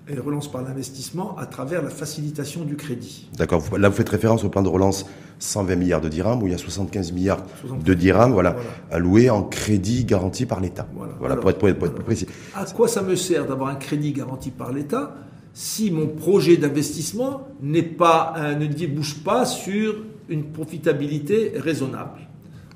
[0.08, 3.28] et relance par l'investissement à travers la facilitation du crédit.
[3.36, 3.62] D'accord.
[3.76, 5.06] Là, vous faites référence au plan de relance
[5.40, 7.42] 120 milliards de dirhams, où il y a 75 milliards
[7.84, 8.56] de dirhams voilà,
[8.90, 10.86] alloués en crédit garanti par l'État.
[11.18, 12.26] Voilà, pour, être, pour, être, plus précis.
[12.54, 15.14] À quoi ça me sert d'avoir un crédit garanti par l'État
[15.52, 22.20] si mon projet d'investissement n'est pas, euh, ne débouche pas sur une profitabilité raisonnable?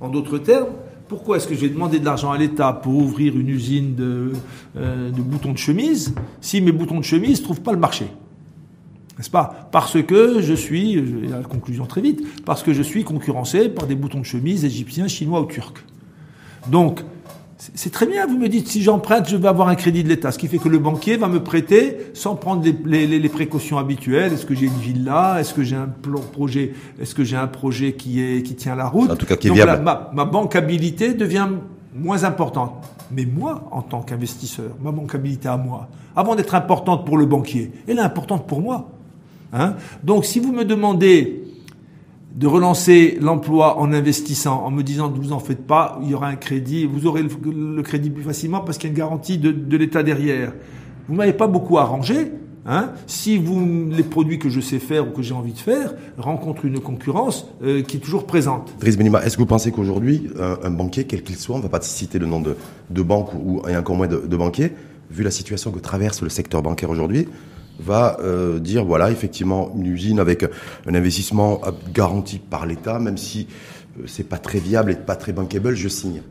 [0.01, 0.71] En d'autres termes,
[1.11, 4.31] pourquoi est-ce que je vais demander de l'argent à l'État pour ouvrir une usine de,
[4.77, 8.07] euh, de, boutons de chemise si mes boutons de chemise ne trouvent pas le marché?
[9.19, 9.69] N'est-ce pas?
[9.73, 13.89] Parce que je suis, à la conclusion très vite, parce que je suis concurrencé par
[13.89, 15.85] des boutons de chemise égyptiens, chinois ou turcs.
[16.69, 17.03] Donc,
[17.75, 20.33] c'est très bien, vous me dites, si j'emprunte, je vais avoir un crédit de l'État,
[20.33, 24.33] ce qui fait que le banquier va me prêter sans prendre les, précautions habituelles.
[24.33, 25.37] Est-ce que j'ai une villa?
[25.39, 25.91] Est-ce que j'ai un
[26.33, 26.73] projet?
[27.01, 29.11] Est-ce que j'ai un projet qui est qui tient la route?
[29.11, 29.83] En tout cas, qui est viable.
[29.83, 31.49] ma, ma bancabilité devient
[31.95, 32.83] moins importante.
[33.13, 37.73] Mais moi, en tant qu'investisseur, ma bancabilité à moi, avant d'être importante pour le banquier,
[37.87, 38.89] elle est importante pour moi.
[39.53, 41.45] Hein Donc, si vous me demandez
[42.35, 46.15] de relancer l'emploi en investissant, en me disant ne vous en faites pas, il y
[46.15, 49.39] aura un crédit, vous aurez le, crédit plus facilement parce qu'il y a une garantie
[49.39, 50.53] de, l'État derrière.
[51.09, 52.33] Vous m'avez pas beaucoup arrangé.
[52.67, 55.95] Hein, si vous, les produits que je sais faire ou que j'ai envie de faire
[56.19, 58.75] rencontrent une concurrence euh, qui est toujours présente.
[58.79, 60.29] Driss Benima, est-ce que vous pensez qu'aujourd'hui,
[60.63, 62.57] un, banquier, quel qu'il soit, on ne va pas citer le nom de,
[62.91, 64.73] de banque ou, et encore moins de, de banquiers,
[65.11, 67.29] vu la situation que traverse le secteur bancaire aujourd'hui,
[67.81, 71.61] va euh, dire voilà effectivement une usine avec un investissement
[71.93, 73.47] garanti par l'État, même si
[73.99, 76.23] euh, c'est pas très viable et pas très bankable, je signe.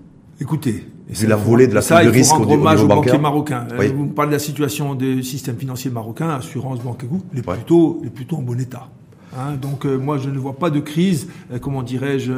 [0.42, 3.68] Écoutez, vu la volée de la ça, de risque rendre hommage aux banquiers marocains.
[3.74, 7.22] Euh, vous me parlez de la situation des systèmes financiers marocains, assurance, banque et goût,
[7.34, 8.88] les plutôt, les plutôt en bon état.
[9.38, 11.28] Hein, donc moi je ne vois pas de crise,
[11.62, 12.32] comment dirais-je,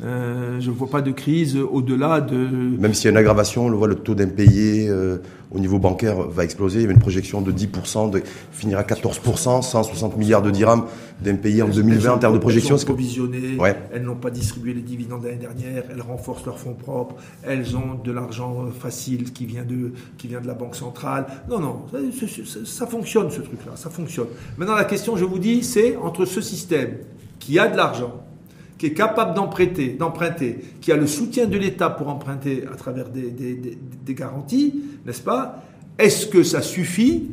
[0.00, 2.36] je ne vois pas de crise au-delà de.
[2.78, 4.88] Même s'il y a une aggravation, on le voit le taux d'impayé
[5.50, 6.78] au niveau bancaire va exploser.
[6.78, 10.84] Il y avait une projection de 10%, de finir à 14%, 160 milliards de dirhams
[11.30, 12.76] pays en 2020 en termes de projection.
[12.76, 13.58] Elles provisionné,
[13.92, 17.94] elles n'ont pas distribué les dividendes l'année dernière, elles renforcent leurs fonds propres, elles ont
[18.02, 21.26] de l'argent facile qui vient de, qui vient de la Banque centrale.
[21.48, 21.98] Non, non, ça,
[22.64, 24.28] ça fonctionne ce truc-là, ça fonctionne.
[24.58, 26.98] Maintenant la question, je vous dis, c'est entre ce système
[27.38, 28.24] qui a de l'argent,
[28.78, 33.08] qui est capable d'emprunter, d'emprunter, qui a le soutien de l'État pour emprunter à travers
[33.08, 34.74] des, des garanties,
[35.06, 35.62] n'est-ce pas?
[35.98, 37.28] Est-ce que ça suffit?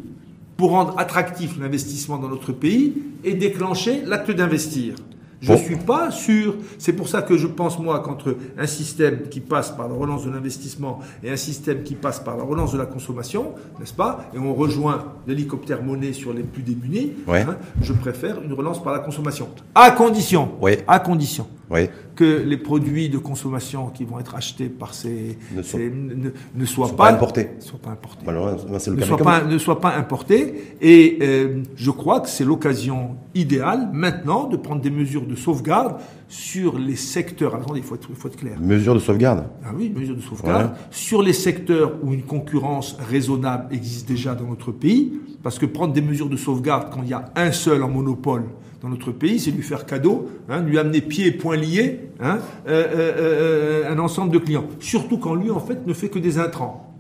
[0.60, 2.94] Pour rendre attractif l'investissement dans notre pays
[3.24, 4.96] et déclencher l'acte d'investir
[5.42, 6.56] je ne suis pas sûr.
[6.78, 10.26] C'est pour ça que je pense, moi, qu'entre un système qui passe par la relance
[10.26, 14.30] de l'investissement et un système qui passe par la relance de la consommation, n'est-ce pas
[14.36, 17.14] Et on rejoint l'hélicoptère monnaie sur les plus démunis.
[17.30, 19.48] Hein, je préfère une relance par la consommation.
[19.76, 20.52] À condition.
[20.88, 21.88] À condition Oui.
[22.16, 26.30] que les produits de consommation qui vont être achetés par ces Ne soient- ces- ne,
[26.56, 27.50] ne soient Sont pas, pas importés.
[27.60, 28.24] soient pas importés.
[28.26, 30.76] Malheureusement, c'est le ne cas soient pas, ne soient pas importés.
[30.82, 35.96] Et euh, je crois que c'est l'occasion idéale maintenant de prendre des mesures de sauvegarde
[36.28, 37.56] sur les secteurs.
[37.56, 38.58] Attendez, il faut être, il faut être clair.
[38.60, 39.46] Mesures de sauvegarde.
[39.64, 40.72] Ah oui, une mesure de sauvegarde.
[40.92, 45.94] Sur les secteurs où une concurrence raisonnable existe déjà dans notre pays, parce que prendre
[45.94, 48.44] des mesures de sauvegarde quand il y a un seul en monopole
[48.82, 52.40] dans notre pays, c'est lui faire cadeau, hein, lui amener pieds et poings liés hein,
[52.68, 54.68] euh, euh, euh, un ensemble de clients.
[54.80, 56.96] Surtout quand lui, en fait, ne fait que des intrants.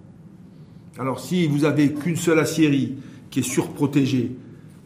[0.97, 2.95] Alors, si vous avez qu'une seule aciérie
[3.29, 4.35] qui est surprotégée,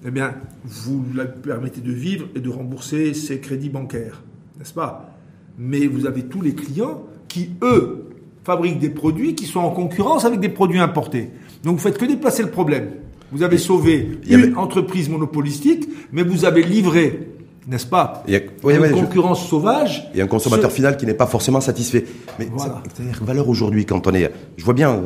[0.06, 4.22] eh bien, vous la permettez de vivre et de rembourser ses crédits bancaires,
[4.60, 5.18] n'est-ce pas?
[5.58, 8.10] Mais vous avez tous les clients qui, eux,
[8.44, 11.32] fabriquent des produits qui sont en concurrence avec des produits importés.
[11.64, 12.92] Donc, vous faites que déplacer le problème.
[13.34, 17.30] Vous avez sauvé avait- une entreprise monopolistique, mais vous avez livré,
[17.68, 20.08] n'est-ce pas, Il y a- oui, une oui, je- concurrence sauvage.
[20.14, 22.06] Et un consommateur final qui n'est pas forcément satisfait.
[22.38, 22.84] Mais Voilà.
[22.94, 25.02] c'est-à-dire valeur aujourd'hui, quand on est, je vois bien,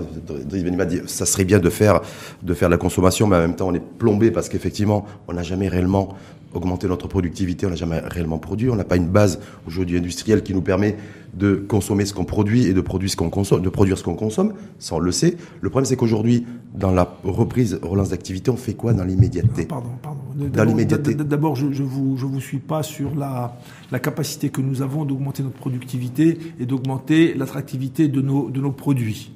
[0.46, 2.02] Driss Benima dit, ça serait bien de faire,
[2.44, 5.44] de faire la consommation, mais en même temps, on est plombé parce qu'effectivement, on n'a
[5.44, 6.10] jamais réellement
[6.54, 10.44] augmenté notre productivité, on n'a jamais réellement produit, on n'a pas une base aujourd'hui industrielle
[10.44, 10.98] qui nous permet
[11.34, 14.16] de consommer ce qu'on produit et de produire ce qu'on consomme, de produire ce qu'on
[14.16, 14.54] consomme.
[14.80, 15.38] Ça, on le sait.
[15.62, 19.66] Le problème, c'est qu'aujourd'hui, dans la reprise, relance d'activité, on fait quoi dans l'immédiateté?
[19.66, 20.22] Pardon, pardon.
[20.36, 21.14] Dans l'immédiateté.
[21.16, 23.58] D'abord, je, je vous, je vous suis pas sur la,
[23.92, 28.72] la capacité que nous avons d'augmenter notre productivité et d'augmenter l'attractivité de nos, de nos
[28.72, 29.32] produits.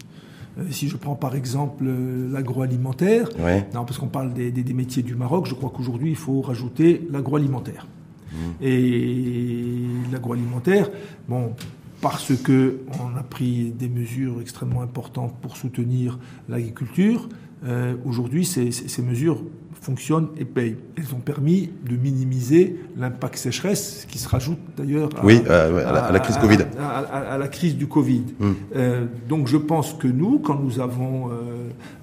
[0.60, 3.68] Euh, si je prends par exemple euh, l'agroalimentaire, Ouais.
[3.74, 6.42] non, parce qu'on parle des, des- des métiers du Maroc, je crois qu'aujourd'hui, il faut
[6.42, 7.88] rajouter l'agroalimentaire.
[8.62, 9.76] Et
[10.12, 10.90] l'agroalimentaire,
[11.28, 11.54] bon,
[12.02, 17.28] parce que on a pris des mesures extrêmement importantes pour soutenir l'agriculture,
[17.66, 19.44] euh, aujourd'hui, ces mesures
[19.82, 20.78] fonctionnent et payent.
[20.96, 25.92] Elles ont permis de minimiser l'impact sécheresse, qui se rajoute d'ailleurs à, Oui, euh, à
[25.92, 26.58] la- à la crise Covid.
[26.80, 28.24] à, la crise du Covid.
[28.40, 28.56] Hum.
[28.76, 31.34] Euh, donc je pense que nous, quand nous avons euh,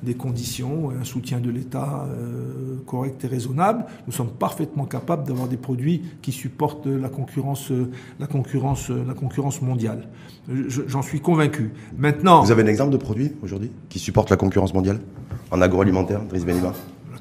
[0.03, 5.47] des conditions, un soutien de l'État euh, correct et raisonnable, nous sommes parfaitement capables d'avoir
[5.49, 7.71] des produits qui supportent la concurrence,
[8.19, 10.09] la concurrence, la concurrence mondiale.
[10.49, 11.71] Je- J'en suis convaincu.
[11.97, 14.99] Maintenant, Vous avez un exemple de produit aujourd'hui qui supporte la concurrence mondiale?
[15.53, 16.73] En agroalimentaire, Driss Benima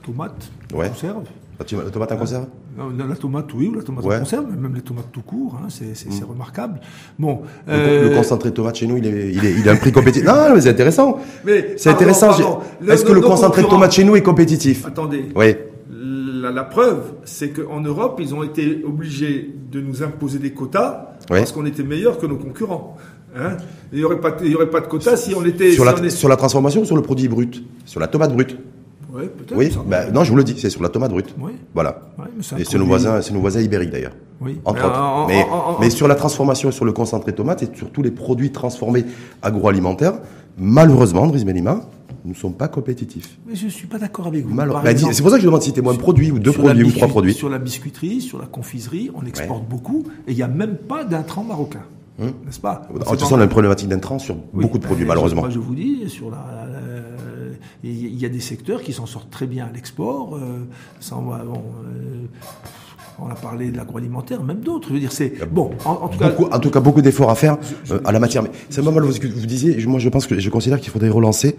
[0.07, 0.87] tomate, Ouais.
[0.89, 1.23] conserve.
[1.59, 2.45] La tomate en conserve
[2.77, 4.15] Non, La tomate, oui, ou la tomate Ouais.
[4.17, 6.79] en conserve, même les tomates tout court, hein, c'est c'est remarquable.
[7.17, 9.71] Bon, Le- euh, Le concentré de tomate chez nous, il est, il est, il a
[9.71, 10.27] un prix compétitif.
[10.27, 11.17] Non, mais c'est intéressant.
[11.77, 12.61] C'est intéressant.
[12.87, 14.85] Est-ce que le concentré de tomate chez nous est compétitif?
[14.85, 15.55] Attendez, Oui.
[16.39, 21.15] La, la preuve, c'est qu'en Europe, ils ont été obligés de nous imposer des quotas
[21.27, 22.95] parce qu'on était meilleurs que nos concurrents.
[23.35, 23.57] Hein
[23.91, 24.15] il n'y aurait,
[24.55, 25.71] aurait pas de quotas si on était.
[25.71, 27.63] Sur si la, on est- sur la transformation ou sur le produit brut?
[27.85, 28.55] Sur la tomate brute
[29.17, 29.57] Ouais, peut-être.
[29.57, 29.71] Oui.
[29.87, 31.33] Ben, non, je vous le dis, c'est sur la tomate brute.
[31.39, 31.53] Oui.
[31.73, 32.01] Voilà.
[32.17, 34.13] Ouais, mais c'est un Et c'est nos produit- voisins, c'est nos voisins ibériques d'ailleurs.
[34.39, 34.59] Oui.
[34.65, 34.99] Entre Mais autres.
[34.99, 37.89] en- mais, en- en- mais sur la transformation, sur le concentré de tomate et sur
[37.91, 39.05] tous les produits transformés
[39.41, 40.13] agroalimentaires,
[40.57, 41.81] malheureusement, Driss Benima,
[42.25, 43.37] nous ne sommes pas compétitifs.
[43.47, 44.59] Mais je ne suis pas d'accord avec vous.
[44.85, 46.83] Exemple, c'est pour ça que je demande si c'était moins de produits ou deux produits
[46.83, 47.33] ou trois produits.
[47.33, 51.03] Sur la biscuiterie, sur la confiserie, on exporte beaucoup et il n'y a même pas
[51.03, 51.83] d'intrants marocains.
[52.19, 52.31] Hum.
[52.45, 52.87] N'est-ce pas?
[52.93, 55.41] De toute façon, on a une problématique d'intrants sur Oui, beaucoup de produits, malheureusement.
[55.41, 56.77] Moi, je vous dis, sur la, la-
[57.83, 60.35] il y a des secteurs qui s'en sortent très bien à l'export.
[60.35, 60.59] euh,
[61.11, 61.31] bon,
[61.85, 62.25] euh,
[63.19, 64.89] on a parlé de l'agroalimentaire, même d'autres.
[64.89, 65.71] Je veux dire, c'est bon.
[65.85, 67.57] En, en tout cas, Beaucoup- en tout cas, beaucoup d'efforts à faire
[67.91, 68.43] euh, à la matière.
[68.43, 69.83] Mais c'est pas mal ce que vous disiez.
[69.87, 71.55] Moi, je pense que je considère qu'il faudrait relancer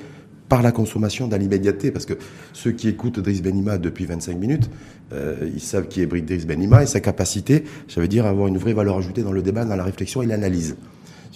[0.48, 2.14] par la consommation dans l'immédiateté, parce que
[2.54, 4.70] ceux qui écoutent Driss Benima depuis 25 minutes,
[5.12, 8.57] euh, ils savent qui est Driss Benima et sa capacité, ça veut dire avoir une
[8.57, 10.76] vraie valeur ajoutée dans le débat, dans la réflexion et l'analyse.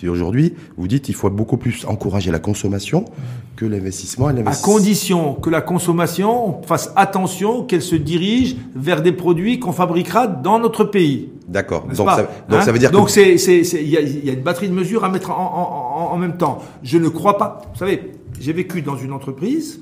[0.09, 3.05] Aujourd'hui, vous dites qu'il faut beaucoup plus encourager la consommation
[3.57, 9.13] que l'investissement à condition que la consommation on fasse attention qu'elle se dirige vers des
[9.13, 11.29] produits qu'on fabriquera dans notre pays.
[11.49, 11.87] D'accord.
[11.95, 14.31] Donc, pas ça, donc Hein ça veut dire donc c'est il y a, il y
[14.31, 16.61] a une batterie de mesures à mettre en, en, en, en même temps.
[16.83, 17.61] Je ne crois pas.
[17.73, 19.81] Vous savez, j'ai vécu dans une entreprise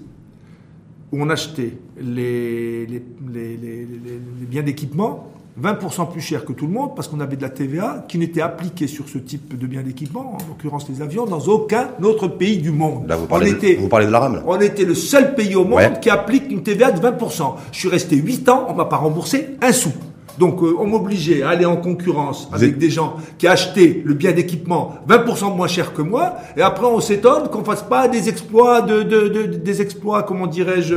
[1.12, 3.02] où on achetait les, les,
[3.32, 5.28] les- les biens d'équipement
[5.62, 8.40] 20% plus cher que tout le monde parce qu'on avait de la TVA qui n'était
[8.40, 12.58] appliquée sur ce type de biens d'équipement, en l'occurrence les avions, dans aucun autre pays
[12.58, 13.06] du monde.
[13.08, 14.36] là, vous on parlez, était de, vous parlez de la rame.
[14.36, 14.42] là.
[14.46, 15.92] on était le seul pays au monde Ouais.
[16.00, 17.56] qui applique une TVA de 20%.
[17.72, 19.90] Je suis resté 8 ans, on m'a pas remboursé un sou.
[20.38, 24.14] Donc euh, on m'obligeait à aller en concurrence avec êtes- des gens qui achetaient le
[24.14, 28.28] bien d'équipement 20% moins cher que moi, et après on s'étonne qu'on fasse pas des
[28.30, 30.94] exploits de, de- de- des exploits comment dirais-je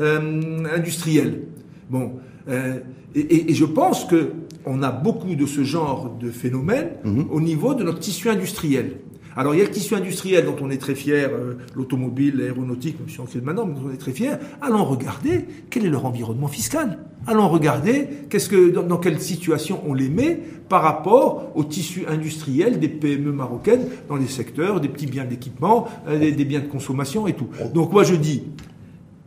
[0.00, 1.42] euh, industriels.
[1.88, 2.12] Bon,
[2.48, 2.78] euh,
[3.14, 4.30] et, et- et je pense que
[4.66, 7.26] on a beaucoup de ce genre de phénomène Mhm.
[7.30, 8.96] au niveau de notre tissu industriel.
[9.36, 12.98] Alors il y a le tissu industriel dont on est très fier, euh, l'automobile, l'aéronautique,
[12.98, 14.38] même si on fait maintenant, mais dont on est très fier.
[14.60, 16.98] Allons regarder quel est leur environnement fiscal.
[17.26, 22.80] Allons regarder qu'est-ce que, dans, quelle situation on les met par rapport au tissu industriel
[22.80, 26.66] des PME marocaines dans les secteurs des petits biens d'équipement, euh, des, des biens de
[26.68, 27.46] consommation et tout.
[27.72, 28.42] Donc moi je dis,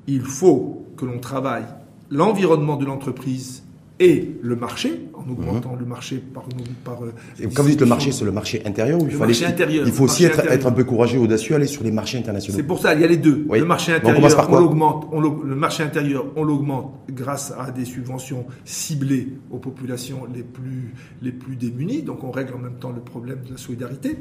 [0.07, 1.65] il faut que l'on travaille
[2.11, 3.62] l'environnement de l'entreprise
[3.99, 6.43] et le marché, en augmentant le marché par...
[6.83, 9.17] par euh, Et quand vous dites le marché, c'est le marché intérieur ou il Le
[9.17, 9.85] faut aller- intérieur.
[9.85, 12.57] Il faut aussi être, un peu courageux, audacieux, aller sur les marchés internationaux.
[12.57, 13.45] C'est pour ça, il y a les deux.
[13.47, 13.59] Oui.
[13.59, 15.07] Le marché intérieur, par on l'augmente.
[15.11, 20.93] on le marché intérieur, on l'augmente grâce à des subventions ciblées aux populations les plus,
[21.21, 22.01] les plus démunies.
[22.01, 24.17] Donc on règle en même temps le problème de la solidarité.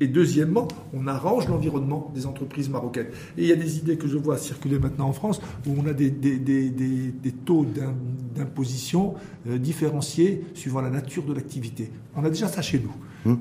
[0.00, 3.06] Et deuxièmement, on arrange l'environnement des entreprises marocaines.
[3.38, 5.86] Et il y a des idées que je vois circuler maintenant en France où on
[5.86, 7.94] a des, des, des, des, des taux d'im-
[8.34, 9.14] d'imposition
[9.48, 11.90] euh, différenciés suivant la nature de l'activité.
[12.14, 12.92] On a déjà ça chez nous.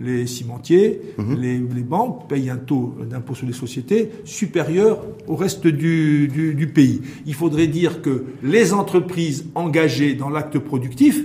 [0.02, 1.00] Les cimentiers,
[1.38, 6.56] les, les banques payent un taux d'impôt sur les sociétés supérieur au reste du, du,
[6.56, 7.02] du pays.
[7.28, 11.24] Il faudrait dire que les entreprises engagées dans l'acte productif,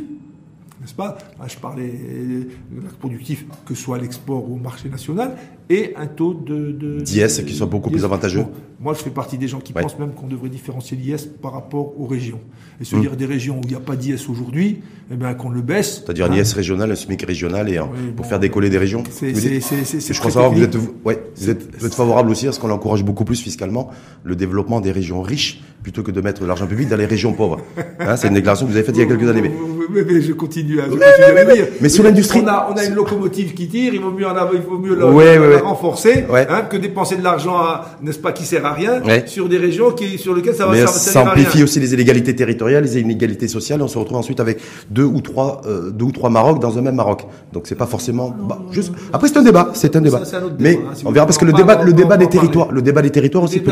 [0.81, 1.19] n'est-ce pas?
[1.39, 5.37] Ah, Je parlais euh, de l'acte productif, que ce soit l'export ou au marché national,
[5.71, 6.73] et un taux de...
[6.73, 8.41] de D'IS qui soit beaucoup plus avantageux.
[8.41, 9.83] Bon, moi, je fais partie des gens qui Ouais.
[9.83, 12.41] pensent même qu'on devrait différencier l'IS par rapport aux régions.
[12.81, 14.81] Et se dire des régions où il n'y a pas d'IS aujourd'hui,
[15.13, 16.03] eh ben, qu'on le baisse.
[16.05, 16.43] C'est-à-dire un Hein.
[16.43, 19.05] IS régional, un SMIC régional et Oui, pour faire décoller des régions.
[19.11, 22.53] c'est- je crois savoir que vous êtes, ouais, vous êtes, vous êtes favorable aussi à
[22.53, 23.91] ce qu'on encourage beaucoup plus fiscalement
[24.25, 27.61] le développement des régions riches plutôt que de mettre l'argent public dans les régions pauvres.
[28.01, 29.43] Hein, c'est une déclaration que vous avez faite il y a quelques années.
[29.43, 29.53] Mais
[29.91, 31.67] Mais, mais je continue à, je continue à dire.
[31.83, 34.31] Mais sur l'industrie- On a, on a une locomotive qui tire, il vaut mieux, en
[34.31, 35.60] avoir, il vaut mieux la, ouais, ouais.
[35.61, 36.47] Renforcer Ouais.
[36.51, 39.25] hein, que dépenser de l'argent, à- n'est-ce pas, qui sert à rien, Ouais.
[39.27, 41.43] sur des régions qui, sur lesquelles ça va Mais ça, ça servir à rien.
[41.45, 43.81] amplifie aussi les inégalités territoriales, les inégalités sociales.
[43.81, 44.59] et On se retrouve ensuite avec
[44.91, 47.27] deux ou trois, euh, deux ou trois Maroc dans un même Maroc.
[47.53, 48.35] Donc c'est pas forcément.
[48.49, 48.93] bah, juste.
[49.13, 50.23] Après c'est un débat, c'est un débat.
[50.25, 51.97] c'est un autre Mais hein, si on verra parce que le débat, parle, le on
[51.97, 53.63] débat en des territoires, le débat des territoires aussi.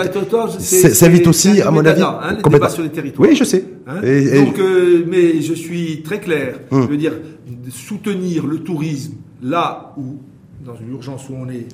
[0.59, 2.69] Ça évite c'est aussi, à mon avis, hein, complètement.
[2.69, 3.29] sur les territoires.
[3.29, 3.65] Oui, je sais.
[3.87, 6.59] Donc, euh, mais je suis très clair.
[6.71, 6.83] Hum.
[6.83, 7.13] Je veux dire,
[7.71, 10.17] soutenir le tourisme là où,
[10.69, 11.67] dans l'urgence où on est,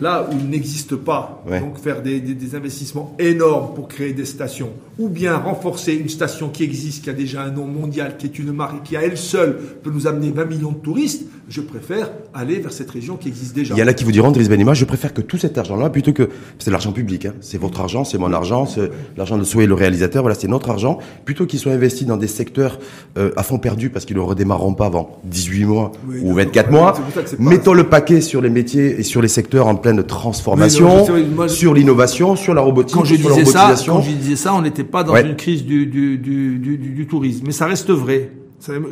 [0.00, 1.60] là où il n'existe pas, Ouais.
[1.60, 6.08] donc faire des, des- des investissements énormes pour créer des stations, ou bien renforcer une
[6.08, 8.96] station qui existe, qui a déjà un nom mondial, qui est une marque, et qui
[8.96, 12.90] à elle seule peut nous amener 20 millions de touristes, je préfère aller vers cette
[12.90, 13.74] région qui existe déjà.
[13.74, 15.90] Il y en a qui vous diront, Driss Benima, je préfère que tout cet argent-là,
[15.90, 16.28] plutôt que
[16.58, 17.34] c'est de l'argent public, hein.
[17.40, 20.70] c'est votre argent, c'est mon argent, c'est l'argent de Souhait, le réalisateur, voilà, c'est notre
[20.70, 22.78] argent, plutôt qu'il soit investi dans des secteurs
[23.18, 26.44] euh, à fond perdu parce qu'ils ne redémarreront pas avant 18 mois Oui, ou d'accord.
[26.44, 26.94] 24 Ouais, mois.
[27.38, 31.48] Mettons le paquet sur les métiers et sur les secteurs en pleine transformation, Oui, non,
[31.48, 34.36] sais, sur l'innovation, sur la robotique, quand je sur la disais ça, quand je disais
[34.36, 35.26] ça, on n'était pas dans Ouais.
[35.26, 38.30] une crise du, du, du- du tourisme, mais ça reste vrai.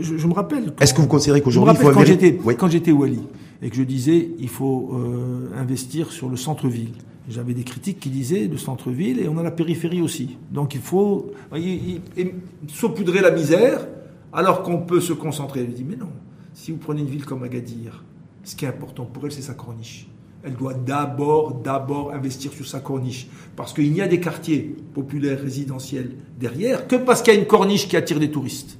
[0.01, 0.73] Je, je me rappelle.
[0.81, 2.55] Est-ce que vous considérez qu'aujourd'hui, il faut quand j'étais Oui.
[2.57, 2.93] quand j'étais
[3.65, 6.91] et que je disais il faut euh, investir sur le centre-ville.
[7.29, 10.37] J'avais des critiques qui disaient le centre-ville et on a la périphérie aussi.
[10.51, 12.33] Donc il faut il- il- il-
[12.69, 13.87] saupoudrer la misère
[14.33, 15.61] alors qu'on peut se concentrer.
[15.71, 16.09] Je dis mais non.
[16.55, 18.03] Si vous prenez une ville comme Agadir,
[18.43, 20.09] ce qui est important pour elle c'est sa corniche.
[20.45, 23.29] Elle doit d'abord, d'abord investir sur sa corniche.
[23.55, 27.47] Parce qu'il n'y a des quartiers populaires résidentiels derrière que parce qu'il y a une
[27.47, 28.77] corniche qui attire des touristes.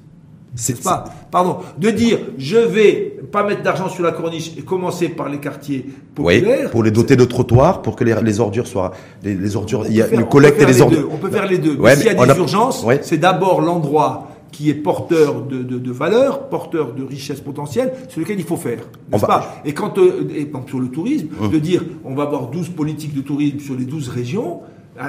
[0.55, 5.09] C'est pas, pardon, de dire je vais pas mettre d'argent sur la corniche et commencer
[5.09, 5.85] par les quartiers
[6.19, 6.69] Oui, populaires.
[6.69, 8.91] pour les doter de trottoirs, pour que les, les ordures soient,
[9.23, 10.99] les, les ordures, il y a faire- on collecte et les les ordures.
[11.01, 11.75] deux, On peut faire les deux.
[11.75, 12.99] Ouais, s'il y a des a- urgences, Ouais.
[13.01, 18.19] c'est d'abord l'endroit qui est porteur de, de, de valeur, porteur de richesse potentielle, sur
[18.21, 18.81] lequel il faut faire.
[19.11, 19.55] N'est-ce va- pas?
[19.65, 21.49] Et quand, euh, et, sur le tourisme, Hum.
[21.49, 24.59] de dire on va avoir 12 politiques de tourisme sur les 12 régions,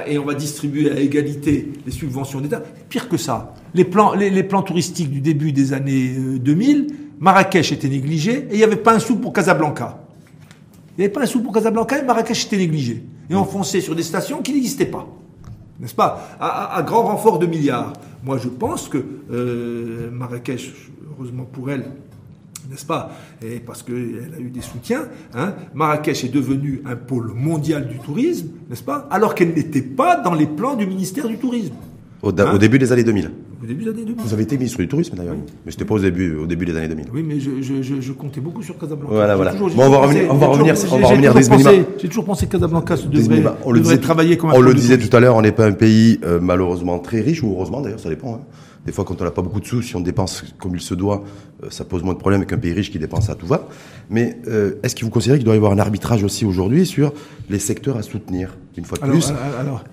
[0.07, 2.63] et on va distribuer à égalité les subventions d'État.
[2.89, 6.87] Pire que ça, les plans, les, plans touristiques du début des années euh, 2000,
[7.21, 10.01] Marrakech était négligé, et il n'y avait pas un sou pour Casablanca.
[10.97, 13.03] Il n'y avait pas un sou pour Casablanca et Marrakech était négligé.
[13.29, 15.07] Et on fonçait sur des stations qui n'existaient pas.
[15.81, 16.37] N'est-ce pas?
[16.41, 17.93] À grand renfort de milliards.
[18.23, 20.73] Moi, je pense que euh, Marrakech,
[21.11, 21.91] heureusement pour elle,
[22.71, 23.13] n'est-ce pas?
[23.43, 25.03] Et parce qu'elle a eu des soutiens,
[25.35, 29.07] hein, Marrakech est devenue un pôle mondial du tourisme, n'est-ce pas?
[29.11, 31.75] Alors qu'elle n'était pas dans les plans du ministère du Tourisme.
[32.23, 32.55] Au, da- Hein?
[32.55, 33.31] au début des années 2000.
[33.63, 34.17] Au début des années 2000.
[34.25, 36.75] Vous avez été ministre du tourisme d'ailleurs, mais c'était pas au début, au début des
[36.77, 37.07] années 2000.
[37.13, 39.13] Oui, mais je, je, je, je comptais beaucoup sur Casablanca.
[39.15, 39.53] Voilà, voilà.
[39.53, 41.33] toujours- j'ai Bon, on va revenir- pensé- on va j'ai revenir- toujours- on va revenir
[41.35, 41.71] pensé- minima.
[41.99, 44.57] J'ai toujours pensé que Casablanca se devrait, on le devrait disait, travailler comme un on
[44.57, 45.11] pôle le de disait tourisme.
[45.11, 48.01] tout à l'heure, on n'est pas un pays euh, malheureusement très riche ou heureusement d'ailleurs,
[48.01, 48.35] ça dépend.
[48.37, 48.41] hein.
[48.85, 50.95] Des fois, quand on n'a pas beaucoup de sous, si on dépense comme il se
[50.95, 51.25] doit,
[51.63, 53.69] euh, ça pose moins de problèmes qu'un pays riche qui dépense à tout va.
[54.11, 57.15] Mais euh, est-ce que vous considérez qu'il doit y avoir un arbitrage aussi aujourd'hui sur
[57.49, 59.33] les secteurs à soutenir Une fois de plus,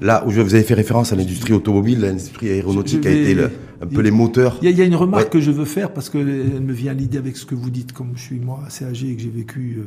[0.02, 3.38] là où vous avez fait référence à l'industrie automobile, l'industrie aéronautique a été
[3.82, 4.58] un peu les moteurs.
[4.62, 6.26] Il y, a une remarque que je veux faire parce qu'elle
[6.62, 9.10] me vient à l'idée avec ce que vous dites, comme je suis moi assez âgé
[9.10, 9.84] et que j'ai vécu, euh,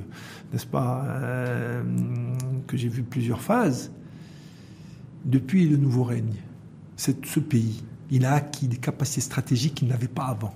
[0.53, 1.05] n'est-ce pas,
[2.67, 3.91] que j'ai vu plusieurs phases.
[5.27, 6.37] Depuis le nouveau règne,
[6.97, 10.55] ce pays il a acquis des capacités stratégiques qu'il n'avait pas avant.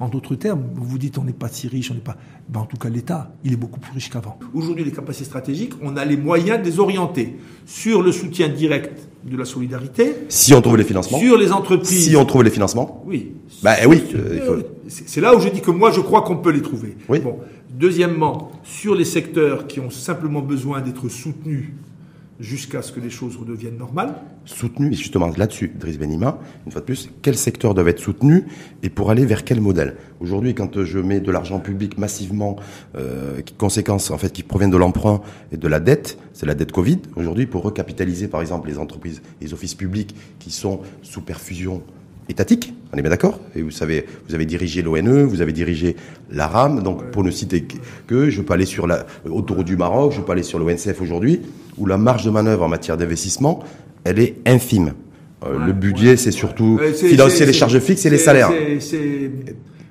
[0.00, 2.16] En d'autres termes, vous dites on n'est pas si riche, on n'est pas.
[2.48, 4.38] Ben en tout cas, l'État, il est beaucoup plus riche qu'avant.
[4.54, 9.08] Aujourd'hui, les capacités stratégiques, on a les moyens de les orienter sur le soutien direct
[9.24, 10.14] de la solidarité.
[10.30, 11.18] Si on trouve les financements.
[11.18, 12.06] Sur les entreprises.
[12.08, 13.04] Si on trouve les financements.
[13.06, 13.32] Oui.
[13.62, 14.02] Ben oui.
[14.14, 16.96] Euh, c'est là où je dis que moi, je crois qu'on peut les trouver.
[17.10, 17.20] Oui.
[17.20, 17.38] Bon.
[17.68, 21.72] Deuxièmement, sur les secteurs qui ont simplement besoin d'être soutenus
[22.40, 24.14] jusqu'à ce que les choses redeviennent normales.
[24.46, 28.44] Soutenu, et justement là-dessus, Driss Benima, une fois de plus, quels secteurs doivent être soutenus
[28.82, 29.96] et pour aller vers quel modèle?
[30.20, 32.56] Aujourd'hui, quand je mets de l'argent public massivement,
[32.96, 35.20] euh, qui conséquences en fait qui proviennent de l'emprunt
[35.52, 36.98] et de la dette, c'est la dette Covid.
[37.16, 41.82] Aujourd'hui, pour recapitaliser par exemple les entreprises, les offices publics qui sont sous perfusion
[42.28, 43.40] étatique, on est bien d'accord?
[43.54, 45.96] Et vous savez, vous avez dirigé l'ONE, vous avez dirigé
[46.30, 47.66] la RAM, donc pour ne citer
[48.06, 51.40] que, je peux aller sur la autoroute du Maroc, je peux aller sur l'ONCF aujourd'hui,
[51.78, 53.60] où la marge de manœuvre en matière d'investissement,
[54.04, 54.94] elle est infime.
[55.44, 58.50] Euh, le budget, c'est surtout financer les charges fixes et les salaires.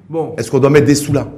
[0.10, 0.34] Bon.
[0.38, 1.32] Est-ce qu'on doit mettre des sous là?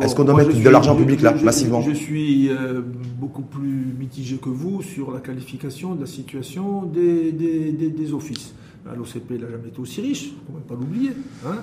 [0.00, 1.80] Est-ce qu'on doit mettre de l'argent public là, massivement?
[1.80, 2.80] Je suis euh,
[3.20, 8.52] beaucoup plus mitigé que vous sur la qualification de la situation des, des, des offices.
[8.84, 11.10] L'OCP n'a jamais été aussi riche, il ne même pas l'oublier.
[11.46, 11.56] Hein.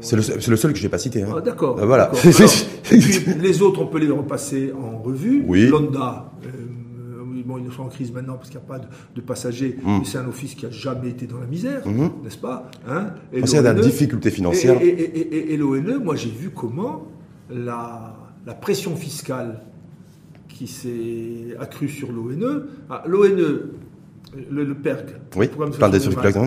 [0.00, 1.22] c'est le, seul que je n'ai pas cité.
[1.22, 1.34] Hein.
[1.36, 1.76] Ah, d'accord.
[1.80, 2.12] Ah, voilà.
[2.92, 5.42] les autres, on peut les repasser en revue.
[5.48, 5.66] Oui.
[5.66, 6.48] L'ONDA, euh,
[7.42, 8.80] bon, ils sont en crise maintenant parce qu'il n'y a pas
[9.14, 12.24] de, passagers, mais c'est un office qui n'a jamais été dans la misère, hmm.
[12.24, 13.14] n'est-ce pas hein?
[13.32, 14.78] Et C'est la difficulté financière.
[14.80, 17.06] Et, l'ONE, moi j'ai vu comment
[17.50, 18.14] la,
[18.60, 19.62] pression fiscale
[20.48, 23.70] qui s'est accrue sur l'ONE, ah, l'ONE
[24.50, 25.48] le, le PERG, oui,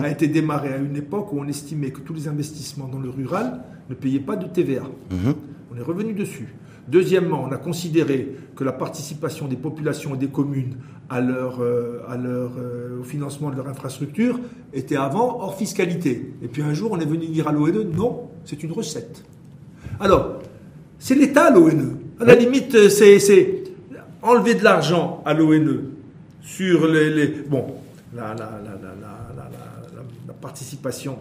[0.02, 3.10] a été démarré à une époque où on estimait que tous les investissements dans le
[3.10, 4.82] rural ne payaient pas de TVA.
[5.10, 5.34] Mhm.
[5.72, 6.48] On est revenu dessus.
[6.88, 10.76] Deuxièmement, on a considéré que la participation des populations et des communes
[11.08, 14.38] à leur, euh, à leur, euh, au financement de leur infrastructure
[14.72, 16.34] était avant hors fiscalité.
[16.42, 19.24] Et puis un jour, on est venu dire à l'ONE, non, c'est une recette.
[19.98, 20.40] Alors,
[20.98, 21.98] c'est l'État, l'ONE.
[22.20, 23.64] À la limite, c'est
[24.22, 25.90] enlever de l'argent à l'ONE
[26.40, 27.66] sur les, bon,
[28.14, 28.34] la,
[30.40, 31.18] participation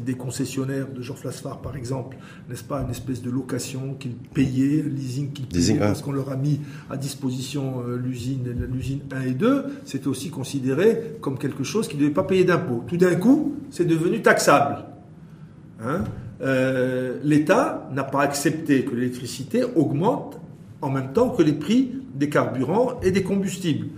[0.00, 2.16] des concessionnaires de Jean Flasfar, par exemple,
[2.48, 6.36] n'est-ce pas, une espèce de location qu'ils payaient, leasing qu'ils payaient parce qu'on leur a
[6.36, 11.88] mis à disposition euh, l'usine, l'usine 1 et 2, c'était aussi considéré comme quelque chose
[11.88, 12.84] qui ne devait pas payer d'impôts.
[12.86, 14.84] Tout d'un coup, c'est devenu taxable.
[15.84, 16.04] Hein
[16.40, 20.40] euh, L'État n'a pas accepté que l'électricité augmente
[20.82, 23.88] en même temps que les prix des carburants et des combustibles.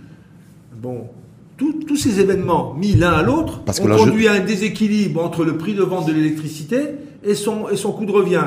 [0.75, 1.09] Bon,
[1.57, 5.73] tous ces événements mis l'un à l'autre ont conduit à un déséquilibre entre le prix
[5.73, 6.77] de vente de l'électricité
[7.23, 8.45] et son, et son coût de revient.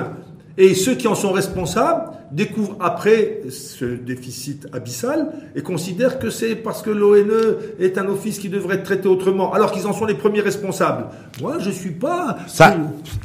[0.59, 6.55] Et ceux qui en sont responsables découvrent après ce déficit abyssal et considèrent que c'est
[6.55, 10.05] parce que l'ONE est un office qui devrait être traité autrement, alors qu'ils en sont
[10.05, 11.07] les premiers responsables.
[11.41, 12.39] Moi, je suis pas.
[12.47, 12.77] Ça,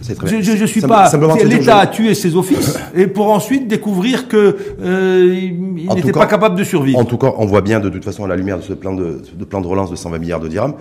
[0.01, 1.12] je, je, je, suis pas.
[1.43, 6.58] L'État a tué ses offices et pour ensuite découvrir que euh, il n'était pas capable
[6.58, 6.97] de survivre.
[6.97, 8.95] En tout cas, on voit bien de toute façon à la lumière de ce plan
[8.95, 10.74] de, de plan de relance de 120 milliards de dirhams,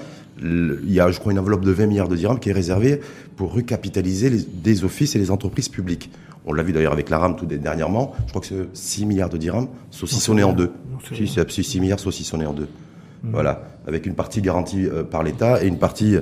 [0.42, 3.00] il y a, je crois, une enveloppe de 20 milliards de dirhams qui est réservée
[3.36, 6.10] pour recapitaliser les, des offices et les entreprises publiques.
[6.46, 8.13] On l'a vu d'ailleurs avec la RAM tout dernièrement.
[8.26, 10.72] Je crois que c'est 6 milliards de dirhams saucissonnés en deux.
[11.14, 12.68] Si, c'est 6 milliards saucissonnés en deux.
[13.22, 13.30] Hmm.
[13.32, 13.62] Voilà.
[13.86, 16.16] Avec une partie garantie euh, par l'État et une partie,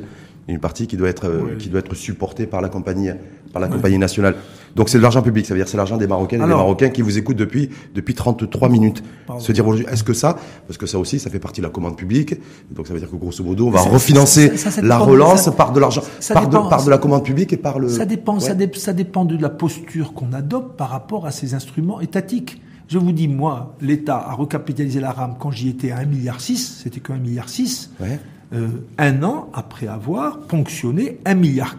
[0.48, 3.10] une partie qui doit être, euh, qui doit être supportée par la compagnie,
[3.52, 4.34] par la compagnie nationale.
[4.74, 6.88] Donc c'est de l'argent public, ça veut dire c'est l'argent des Marocains et des Marocains
[6.88, 9.02] qui vous écoutent depuis depuis 33 minutes.
[9.38, 10.36] Se dire aujourd'hui, est-ce que ça,
[10.66, 12.34] parce que ça aussi, ça fait partie de la commande publique,
[12.70, 16.02] donc ça veut dire que grosso modo, on va refinancer la relance par de l'argent,
[16.32, 17.88] par, de, par de la commande publique et par le.
[17.88, 22.00] Ça dépend, ça, ça dépend de la posture qu'on adopte par rapport à ces instruments
[22.00, 22.60] étatiques.
[22.88, 26.40] Je vous dis, moi, l'État a recapitalisé la RAM quand j'y étais à 1,6 milliard,
[26.40, 27.46] c'était que 1,6 milliard,
[28.54, 31.76] euh, un an après avoir ponctionné 1,4 milliard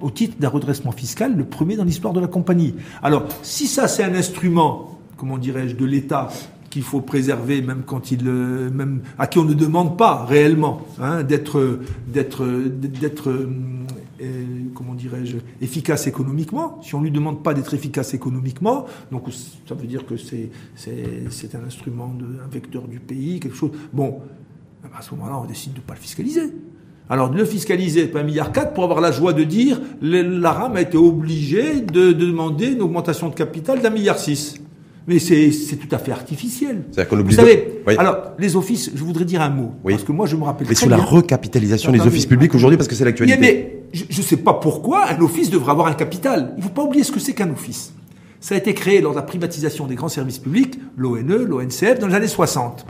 [0.00, 2.74] au titre d'un redressement fiscal, le premier dans l'histoire de la compagnie.
[3.02, 6.28] Alors, si ça c'est un instrument, comment dirais-je, de l'État
[6.68, 10.82] qu'il faut préserver, même quand il, euh, même à qui on ne demande pas réellement
[11.00, 13.48] hein, d'être, d'être, d'être, euh,
[14.74, 16.78] comment dirais-je, efficace économiquement.
[16.82, 19.24] Si on lui demande pas d'être efficace économiquement, donc
[19.66, 23.56] ça veut dire que c'est, c'est, c'est un instrument, de, un vecteur du pays, quelque
[23.56, 23.70] chose.
[23.94, 24.20] Bon,
[24.98, 26.52] à ce moment-là, on décide de pas le fiscaliser.
[27.08, 30.74] Alors de le fiscaliser pas 1,4 milliard pour avoir la joie de dire la RAM
[30.76, 34.56] a été obligée de, demander une augmentation de capital d'un milliard six.
[35.06, 36.82] Mais c'est tout à fait artificiel.
[37.12, 40.42] Vous savez, alors les offices, je voudrais dire un mot parce que moi je me
[40.42, 40.66] rappelle.
[40.68, 43.38] Mais sur la recapitalisation des offices publics aujourd'hui, parce que c'est l'actualité.
[43.40, 46.54] Mais je ne sais pas pourquoi un office devrait avoir un capital.
[46.56, 47.92] Il ne faut pas oublier ce que c'est qu'un office.
[48.40, 52.08] Ça a été créé lors de la privatisation des grands services publics, l'ONE, l'ONCF, dans
[52.08, 52.84] les années 60.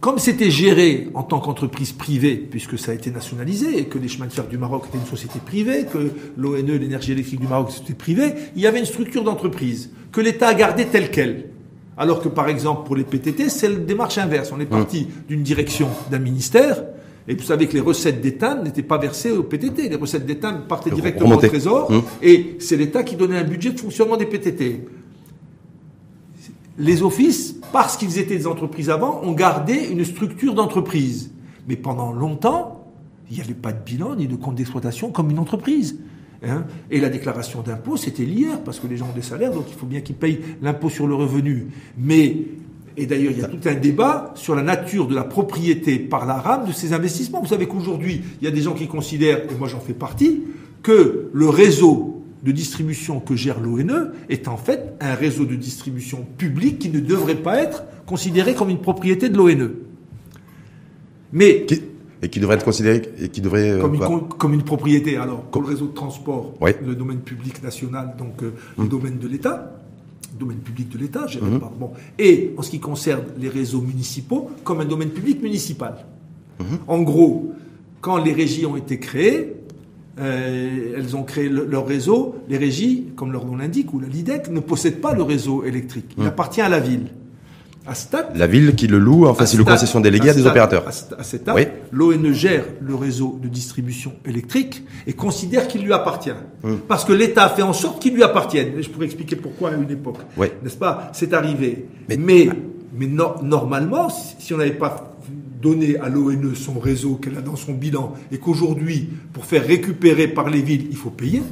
[0.00, 4.08] Comme c'était géré en tant qu'entreprise privée, puisque ça a été nationalisé, et que les
[4.08, 7.70] chemins de fer du Maroc étaient une société privée, que l'ONE, l'énergie électrique du Maroc,
[7.74, 11.46] c'était privé, il y avait une structure d'entreprise que l'État a gardée telle qu'elle.
[11.96, 14.52] Alors que, par exemple, pour les PTT, c'est la démarche inverse.
[14.54, 16.84] On est parti d'une direction d'un ministère,
[17.26, 19.88] et vous savez que les recettes d'État n'étaient pas versées au PTT.
[19.88, 22.02] Les recettes d'État partaient directement au Trésor, hum.
[22.22, 24.82] et c'est l'État qui donnait un budget de fonctionnement des PTT
[26.78, 31.32] les offices, parce qu'ils étaient des entreprises avant, ont gardé une structure d'entreprise.
[31.68, 32.92] Mais pendant longtemps,
[33.30, 35.98] il n'y avait pas de bilan ni de compte d'exploitation comme une entreprise.
[36.46, 36.64] Hein.
[36.90, 39.74] et la déclaration d'impôt, c'était l'IR, parce que les gens ont des salaires, donc il
[39.74, 41.68] faut bien qu'ils payent l'impôt sur le revenu.
[41.96, 42.36] Mais,
[42.96, 46.26] et d'ailleurs, il y a tout un débat sur la nature de la propriété par
[46.26, 47.40] la RAM de ces investissements.
[47.40, 50.42] Vous savez qu'aujourd'hui, il y a des gens qui considèrent, et moi j'en fais partie,
[50.82, 52.15] que le réseau
[52.46, 57.00] de distribution que gère l'ONE est en fait un réseau de distribution public qui ne
[57.00, 59.72] devrait pas être considéré comme une propriété de l'ONE.
[61.32, 61.66] Mais
[62.22, 65.16] et qui devrait être considéré et qui devrait euh, comme, une, comme une, propriété.
[65.16, 68.88] Alors, comme le réseau de transport, le domaine public national, donc euh, le hum.
[68.88, 69.76] domaine de l'État,
[70.38, 71.60] domaine public de l'État, hum.
[71.78, 71.90] bon.
[72.18, 76.06] et en ce qui concerne les réseaux municipaux, comme un domaine public municipal.
[76.60, 76.78] Hum.
[76.86, 77.52] En gros,
[78.00, 79.52] quand les régies ont été créées,
[80.18, 82.36] euh, elles ont créé leur réseau.
[82.48, 86.14] Les régies, comme leur nom l'indique, ou la LIDEC, ne possèdent pas le réseau électrique.
[86.16, 86.28] Il hmm.
[86.28, 87.08] appartient à la ville.
[87.86, 87.94] À
[88.34, 90.84] la ville qui le loue, enfin c'est le concession déléguée à, des opérateurs.
[90.88, 91.68] À, cet oui.
[91.92, 96.32] l'ONE gère le réseau de distribution électrique et considère qu'il lui appartient.
[96.64, 96.78] Hmm.
[96.88, 98.72] Parce que l'État a fait en sorte qu'il lui appartienne.
[98.80, 100.18] Je pourrais expliquer pourquoi à une époque.
[100.36, 101.10] N'est-ce pas?
[101.12, 101.86] C'est arrivé.
[102.08, 105.15] Mais, mais, normalement, si on n'avait pas
[105.60, 110.28] donner à l'ONE son réseau qu'elle a dans son bilan et qu'aujourd'hui, pour faire récupérer
[110.28, 111.42] par les villes, il faut payer,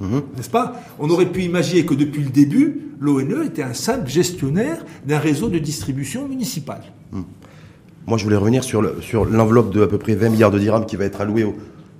[0.00, 0.22] mhm.
[0.36, 0.80] n'est-ce pas?
[0.98, 5.48] On aurait pu imaginer que depuis le début, l'ONE était un simple gestionnaire d'un réseau
[5.48, 6.82] de distribution municipale.
[7.12, 7.24] Mhm.
[8.06, 8.82] Moi, je voulais revenir sur
[9.24, 11.46] l'enveloppe de à peu près 20 milliards de dirhams qui va être allouée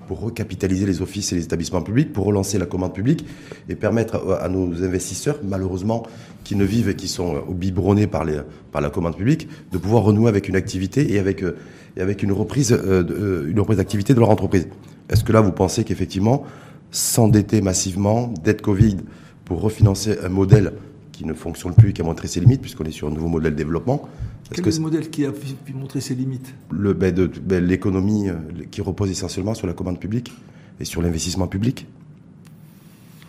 [0.07, 3.27] pour recapitaliser les offices et les établissements publics, pour relancer la commande publique
[3.69, 6.05] et permettre à, nos investisseurs, malheureusement,
[6.45, 10.49] qui ne vivent et qui sont biberonnés par, la commande publique, de pouvoir renouer avec
[10.49, 11.57] une activité et avec, euh,
[11.97, 14.69] une reprise, euh, euh, une reprise d'activité de leur entreprise.
[15.09, 16.45] Est-ce que là, vous pensez qu'effectivement,
[16.91, 18.99] s'endetter massivement, dette Covid,
[19.45, 20.73] pour refinancer un modèle
[21.15, 23.29] qui ne fonctionne plus et qui a montré ses limites, puisqu'on est sur un nouveau
[23.29, 24.09] modèle de développement.
[24.51, 25.33] Quel est, le modèle qui a
[25.75, 26.53] montré ses limites?
[26.71, 28.29] Le, ben, ben, L'économie
[28.71, 30.33] qui repose essentiellement sur la commande publique
[30.81, 31.87] et sur l'investissement public.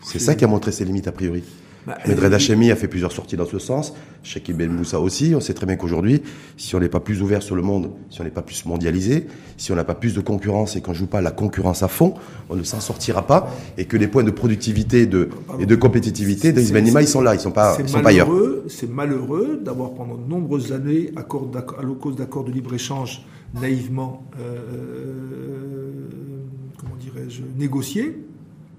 [0.02, 1.44] C'est ça qui a montré ses limites a priori.
[1.86, 3.94] Bah, Medred Hachemi a fait plusieurs sorties dans ce sens.
[4.24, 5.34] Sheikh Ben Moussa aussi.
[5.36, 6.24] On sait très bien qu'aujourd'hui,
[6.58, 9.28] si on n'est pas plus ouvert sur le monde, si on n'est pas plus mondialisé,
[9.58, 12.16] si on n'a pas plus de concurrence et qu'on joue pas la concurrence à fond,
[12.50, 13.54] on ne s'en sortira pas.
[13.78, 15.30] Et que les points de productivité de,
[15.60, 18.30] et de compétitivité d'Ismanima, ils sont là, ils sont pas, sont pas ailleurs.
[18.68, 25.92] C'est malheureux d'avoir pendant de nombreuses années, à cause d'accords de libre-échange, naïvement, euh, euh
[26.78, 28.18] comment dirais-je, négocié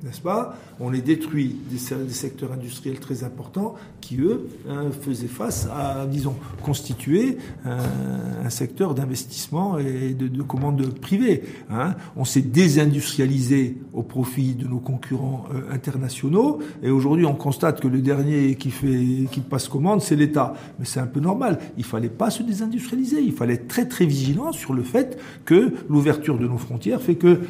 [0.06, 0.56] n'est-ce pas?
[0.78, 6.36] On les détruit des, secteurs industriels très importants qui, eux, hein, faisaient face à, disons,
[6.62, 11.42] constituer un, secteur d'investissement et de, commandes privées.
[11.68, 11.94] Hein.
[12.14, 17.88] On s'est désindustrialisé au profit de nos concurrents euh, internationaux et aujourd'hui on constate que
[17.88, 20.54] le dernier qui, fait, passe commande, c'est l'État.
[20.78, 21.58] Mais c'est un peu normal.
[21.76, 23.20] Il fallait pas se désindustrialiser.
[23.20, 27.16] Il fallait être très très vigilant sur le fait que l'ouverture de nos frontières fait
[27.16, 27.40] que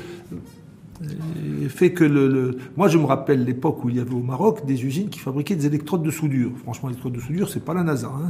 [1.68, 4.84] fait que le, moi je me rappelle l'époque où il y avait au Maroc des
[4.84, 6.52] usines qui fabriquaient des électrodes de soudure.
[6.62, 8.28] Franchement, les électrodes de soudure, c'est pas la NASA, hein,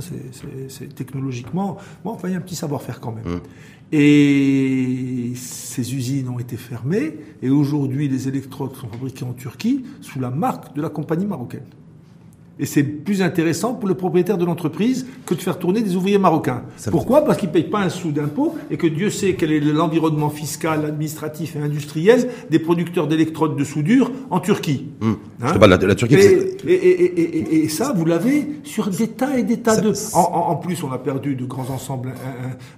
[0.69, 3.25] c'est technologiquement, bon, enfin il y a un petit savoir-faire quand même.
[3.25, 3.41] Mmh.
[3.93, 10.19] Et ces usines ont été fermées et aujourd'hui les électrodes sont fabriquées en Turquie sous
[10.19, 11.67] la marque de la compagnie marocaine.
[12.59, 16.16] Et c'est plus intéressant pour le propriétaire de l'entreprise que de faire tourner des ouvriers
[16.16, 16.62] marocains.
[16.90, 19.61] Pourquoi Parce qu'ils ne payent pas un sou d'impôt et que Dieu sait quel est
[19.61, 24.88] l'environnement fiscal, administratif et industriel des producteurs d'électrodes de soudure en Turquie.
[25.02, 25.18] Hum.
[25.42, 26.14] Hein pas, la, Turquie.
[26.14, 29.92] Et, et, et, et, ça, vous l'avez sur des tas et des tas de.
[30.14, 32.14] En, en, plus, on a perdu de grands ensembles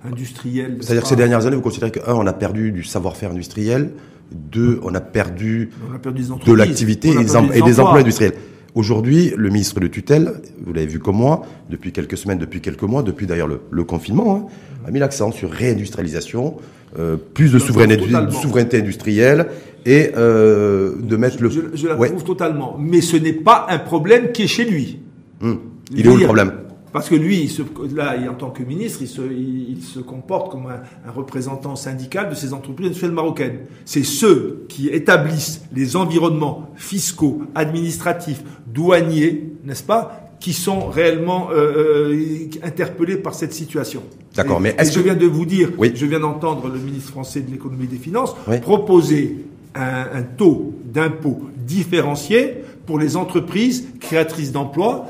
[0.04, 0.78] industriels.
[0.80, 3.92] C'est-à-dire que ces dernières années, vous considérez que un, on a perdu du savoir-faire industriel.
[4.32, 8.34] Deux, on a perdu, on a perdu de l'activité et, des emplois industriels.
[8.74, 12.82] Aujourd'hui, le ministre de tutelle, vous l'avez vu comme moi, depuis quelques semaines, depuis quelques
[12.82, 16.56] mois, depuis d'ailleurs le, confinement, hein, a mis l'accent sur réindustrialisation,
[16.98, 19.46] euh, plus de souveraineté, souveraineté, industrielle
[19.84, 21.50] et euh, de mettre le.
[21.50, 25.00] Je, je l'approuve totalement, mais ce n'est pas un problème qui est chez lui.
[25.42, 25.60] Hum.
[25.94, 26.52] Il est où le problème?
[26.92, 27.62] Parce que lui, il se,
[27.94, 32.30] là, en tant que ministre, il se, il, se comporte comme un, un, représentant syndical
[32.30, 33.58] de ces entreprises industrielles marocaines.
[33.84, 42.12] C'est ceux qui établissent les environnements fiscaux, administratifs, douaniers, n'est-ce pas, qui sont réellement euh,
[42.12, 44.02] euh, interpellés par cette situation.
[44.34, 45.92] D'accord, mais est-ce que je viens de vous dire, oui.
[45.94, 48.60] je viens d'entendre le ministre français de l'économie et des finances oui.
[48.60, 55.06] proposer un, un taux d'impôt différencié pour les entreprises créatrices d'emplois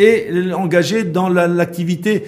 [0.00, 2.24] et engagées dans l'activité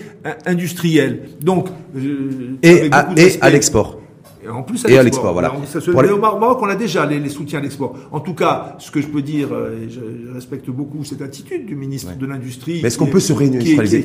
[0.47, 1.21] industrielle.
[1.41, 4.02] Donc, euh, et, à, et à l'export.
[4.45, 5.53] Et en plus, à l'export, voilà.
[5.67, 7.95] Ça se, au Maroc, on a déjà les, les soutiens à l'export.
[8.11, 10.01] En tout cas, ce que je peux dire, euh, et je,
[10.35, 12.17] respecte beaucoup cette attitude du ministre ouais.
[12.17, 12.81] de l'Industrie.
[12.83, 14.05] Mais est-ce qu'on peut se réindustrialiser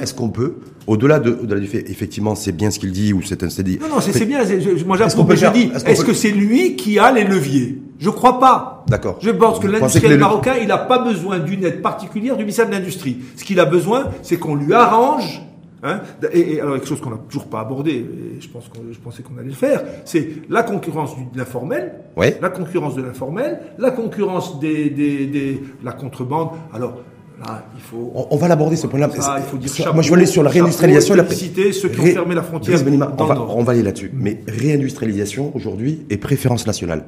[0.00, 0.56] Est-ce qu'on peut,
[0.86, 3.78] au-delà de, au du fait, effectivement, c'est bien ce qu'il dit ou c'est un dit.
[3.80, 4.44] Non, non, c'est bien.
[4.44, 5.34] Je, moi, j'approuve.
[5.34, 7.82] Je dis, est-ce que c'est lui qui a les leviers?
[7.98, 8.84] Je crois pas.
[8.88, 9.18] D'accord.
[9.22, 12.72] Je pense que l'industriel marocain, il n'a pas besoin d'une aide particulière du ministère de
[12.72, 13.18] l'Industrie.
[13.36, 15.42] Ce qu'il a besoin, c'est qu'on lui arrange
[15.82, 16.00] Hein?
[16.32, 18.98] Et, et, alors, quelque chose qu'on n'a toujours pas abordé, et je, pense qu'on, je
[18.98, 23.90] pensais qu'on allait le faire, c'est la concurrence de l'informel, la concurrence de l'informel, la
[23.90, 26.50] concurrence des, des, des, la contrebande.
[26.72, 26.98] Alors,
[27.38, 28.12] Là, il faut.
[28.14, 29.10] On, on va l'aborder ce point-là.
[29.10, 31.90] Ça, il faut dire chapeau, moi, je veux aller sur la réindustrialisation et la ceux
[31.90, 32.80] qui ont fermé la frontière.
[33.18, 34.08] on, va, on va aller là-dessus.
[34.08, 34.18] Mmh.
[34.18, 37.04] Mais réindustrialisation aujourd'hui et préférence nationale.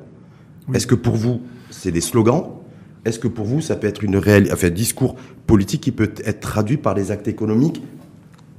[0.75, 1.41] Est-ce que pour vous,
[1.71, 2.45] c'est des slogans?
[3.07, 5.17] Est-ce que pour vous, ça peut être une réelle, enfin, un discours
[5.47, 7.83] politique qui peut être traduit par des actes économiques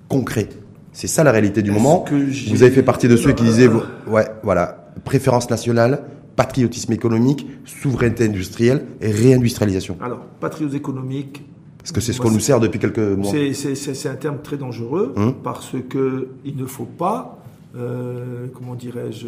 [0.10, 0.50] concret.
[0.92, 2.04] C'est ça la réalité du moment.
[2.50, 3.70] Vous avez fait partie de ceux qui disaient,
[4.08, 6.02] ouais, voilà, préférence nationale,
[6.36, 9.98] patriotisme économique, souveraineté industrielle et réindustrialisation.
[10.02, 11.44] Alors, patriotisme économique.
[11.78, 13.32] Parce que c'est ce qu'on nous sert depuis quelques mois.
[13.54, 15.36] C'est un terme très dangereux hum.
[15.42, 17.42] parce que il ne faut pas,
[17.78, 19.28] euh, comment dirais-je,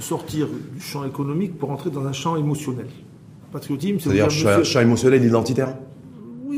[0.00, 2.86] sortir du champ économique pour entrer dans un champ émotionnel.
[3.52, 5.74] Patriotisme, c'est-à-dire champ, champ émotionnel identitaire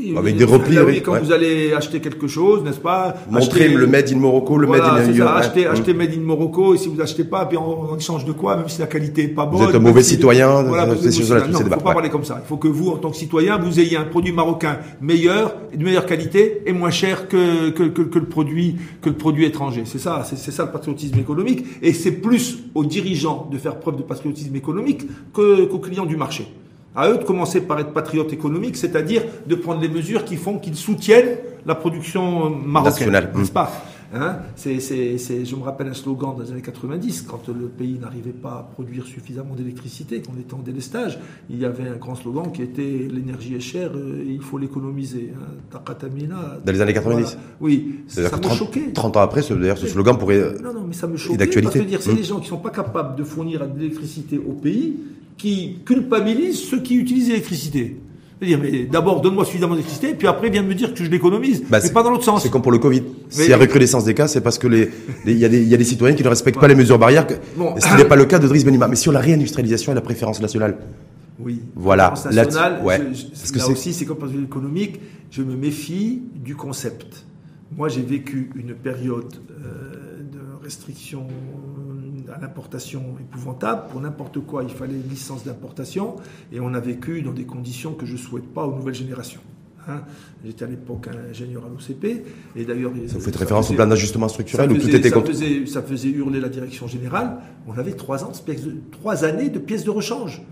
[0.01, 0.75] oui, avec des replis.
[0.75, 1.19] Là, oui, quand ouais.
[1.19, 4.93] vous allez acheter quelque chose, n'est-ce pas Montrer acheter, le Made in Morocco, le voilà,
[4.93, 7.95] Made in ça, acheter, acheter Made in Morocco, et si vous achetez pas, puis en,
[7.97, 9.61] échange de quoi, même si la qualité est pas bonne.
[9.61, 10.63] Vous êtes un mauvais citoyen.
[10.63, 11.93] Voilà, c'est sûr, non, il faut pas ouais.
[11.93, 12.41] parler comme ça.
[12.43, 15.83] Il faut que vous, en tant que citoyen, vous ayez un produit marocain meilleur, de
[15.83, 19.83] meilleure qualité et moins cher que, que, que, que le produit, que le produit étranger.
[19.85, 21.65] C'est ça, c'est ça le patriotisme économique.
[21.81, 26.47] Et c'est plus aux dirigeants de faire preuve de patriotisme économique qu'aux clients du marché.
[26.95, 30.59] À eux de commencer par être patriotes économiques, c'est-à-dire de prendre les mesures qui font
[30.59, 33.71] qu'ils soutiennent la production marocaine, n'est-ce pas?
[34.13, 34.39] Hein?
[34.55, 37.97] C'est, c'est, c'est, Je me rappelle un slogan dans les années 90, quand le pays
[37.97, 41.17] n'arrivait pas à produire suffisamment d'électricité, qu'on était en délestage,
[41.49, 45.31] il y avait un grand slogan qui était l'énergie est chère, euh, il faut l'économiser.
[45.33, 45.79] Hein,
[46.65, 47.37] dans les années 90 voilà.
[47.61, 48.91] Oui, ça, ça me 30, choquait.
[48.91, 50.55] 30 ans après, d'ailleurs, ce slogan pourrait...
[50.61, 51.79] Non, non, mais ça me choquait, d'actualité.
[51.79, 52.15] parce que dire, c'est mmh.
[52.15, 54.97] des gens qui ne sont pas capables de fournir de l'électricité au pays,
[55.41, 57.97] qui culpabilise ceux qui utilisent l'électricité.
[58.37, 61.63] C'est-à-dire, mais d'abord, donne-moi suffisamment d'électricité, puis après, viens me dire que je l'économise.
[61.67, 62.43] Bah, mais pas dans l'autre sens.
[62.43, 63.03] C'est comme pour le Covid.
[63.29, 64.89] S'il y a recrudescence des cas, c'est parce que les,
[65.25, 67.25] il y, a des, y a des citoyens qui ne respectent pas les mesures barrières.
[67.55, 67.75] Bon.
[67.79, 68.87] Ce n'est pas le cas de Driss Benima.
[68.87, 70.77] Mais sur la réindustrialisation et la préférence nationale.
[71.39, 71.61] Oui.
[71.75, 72.13] Voilà.
[72.31, 72.99] Nationale, ouais.
[73.13, 74.99] Je, je, parce que là aussi, c'est comme pour économique,
[75.31, 77.25] je me méfie du concept.
[77.75, 81.27] Moi, j'ai vécu une période euh, de restriction
[82.31, 83.83] à l'importation épouvantable.
[83.91, 86.15] Pour n'importe quoi, il fallait une licence d'importation
[86.51, 89.41] et on a vécu dans des conditions que je ne souhaite pas aux nouvelles générations.
[89.87, 90.01] Hein
[90.45, 92.23] J'étais à l'époque ingénieur à l'OCP
[92.55, 92.91] et d'ailleurs.
[93.07, 95.81] Ça vous fait référence faisait, au plan d'ajustement structurel où tout était ça faisait, ça
[95.81, 97.37] faisait hurler la direction générale.
[97.67, 98.31] On avait trois, ans
[98.91, 100.43] trois années de pièces de rechange.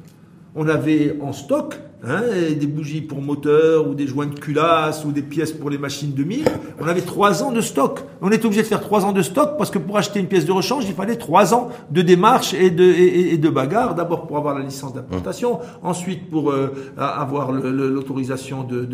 [0.56, 2.22] On avait en stock hein,
[2.60, 6.14] des bougies pour moteur ou des joints de culasse ou des pièces pour les machines
[6.14, 6.46] de mille.
[6.80, 8.00] On avait trois ans de stock.
[8.22, 10.46] On était obligé de faire trois ans de stock parce que pour acheter une pièce
[10.46, 13.94] de rechange, il fallait trois ans de démarche et de, bagarre.
[13.94, 18.88] D'abord pour avoir la licence d'importation, ensuite pour euh, avoir l'autorisation de,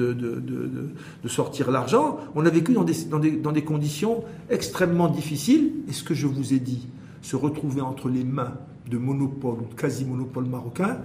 [1.27, 2.17] sortir l'argent.
[2.35, 5.71] On a vécu dans des conditions extrêmement difficiles.
[5.87, 6.87] Et ce que je vous ai dit,
[7.25, 8.53] se retrouver entre les mains
[8.89, 10.99] de monopole ou de quasi-monopole marocain,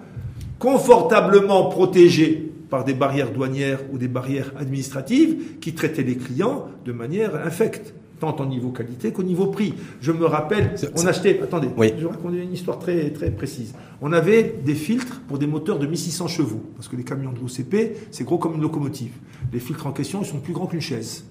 [0.59, 6.93] confortablement protégés par des barrières douanières ou des barrières administratives qui traitaient les clients de
[6.93, 9.73] manière infecte, tant au niveau qualité qu'au niveau prix.
[10.03, 11.95] Je me rappelle, on achetait, attendez, oui.
[11.97, 13.75] je vais raconter une histoire très, très précise.
[14.03, 17.39] On avait des filtres pour des moteurs de 1600 chevaux, parce que les camions de
[17.39, 19.13] l'OCP, c'est gros comme une locomotive.
[19.55, 21.25] Les filtres en question, ils sont plus grands qu'une chaise.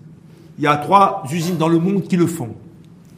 [0.57, 2.55] Il y a trois usines dans le monde qui le font.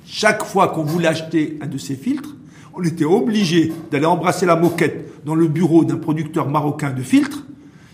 [0.05, 2.35] Chaque fois qu'on voulait acheter un de ces filtres,
[2.73, 7.45] on était obligé d'aller embrasser la moquette dans le bureau d'un producteur marocain de filtres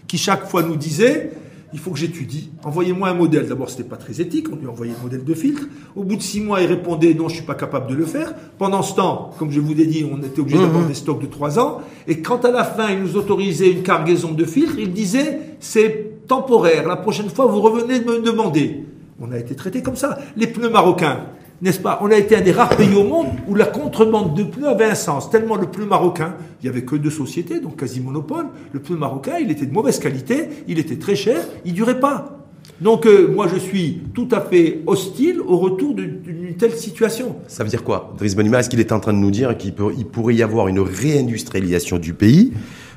[0.08, 1.32] qui chaque fois nous disait
[1.74, 2.50] il faut que j'étudie.
[2.64, 3.48] Envoyez-moi un modèle.
[3.48, 4.48] D'abord, c'était pas très éthique.
[4.52, 5.64] On lui envoyait le modèle de filtre.
[5.96, 8.34] Au bout de six mois, il répondait non, je suis pas capable de le faire.
[8.58, 11.26] Pendant ce temps, comme je vous l'ai dit, on était obligé d'avoir des stocks de
[11.26, 11.82] trois ans.
[12.08, 16.26] Et quand à la fin, il nous autorisait une cargaison de filtres, il disait c'est
[16.28, 16.88] temporaire.
[16.88, 18.86] La prochaine fois, vous revenez me demander.
[19.20, 20.18] On a été traité comme ça.
[20.38, 21.26] Les pneus marocains,
[21.62, 22.00] n'est-ce pas?
[22.02, 24.86] On a été un des rares pays au monde où la contrebande de pneus avait
[24.86, 25.30] un sens.
[25.30, 28.48] Tellement le pneu marocain, il y avait que deux sociétés, donc quasi monopole.
[28.72, 32.38] Le pneu marocain, il était de mauvaise qualité, il était très cher, il durait pas.
[32.82, 37.38] Donc euh, moi je suis tout à fait hostile au retour d'une telle situation.
[37.48, 39.74] Ça veut dire quoi Driss Benima, est-ce qu'il est en train de nous dire qu'il
[39.98, 42.54] il pourrait y avoir une réindustrialisation du pays,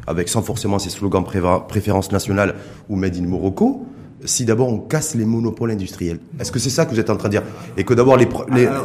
[0.06, 1.24] avec sans forcément ces slogans
[1.66, 2.56] préférence nationale
[2.88, 3.86] ou Made in Morocco?
[4.24, 7.16] Si d'abord on casse les monopoles industriels Est-ce que c'est ça que vous êtes en
[7.16, 7.42] train de dire
[7.76, 8.28] Et que d'abord les,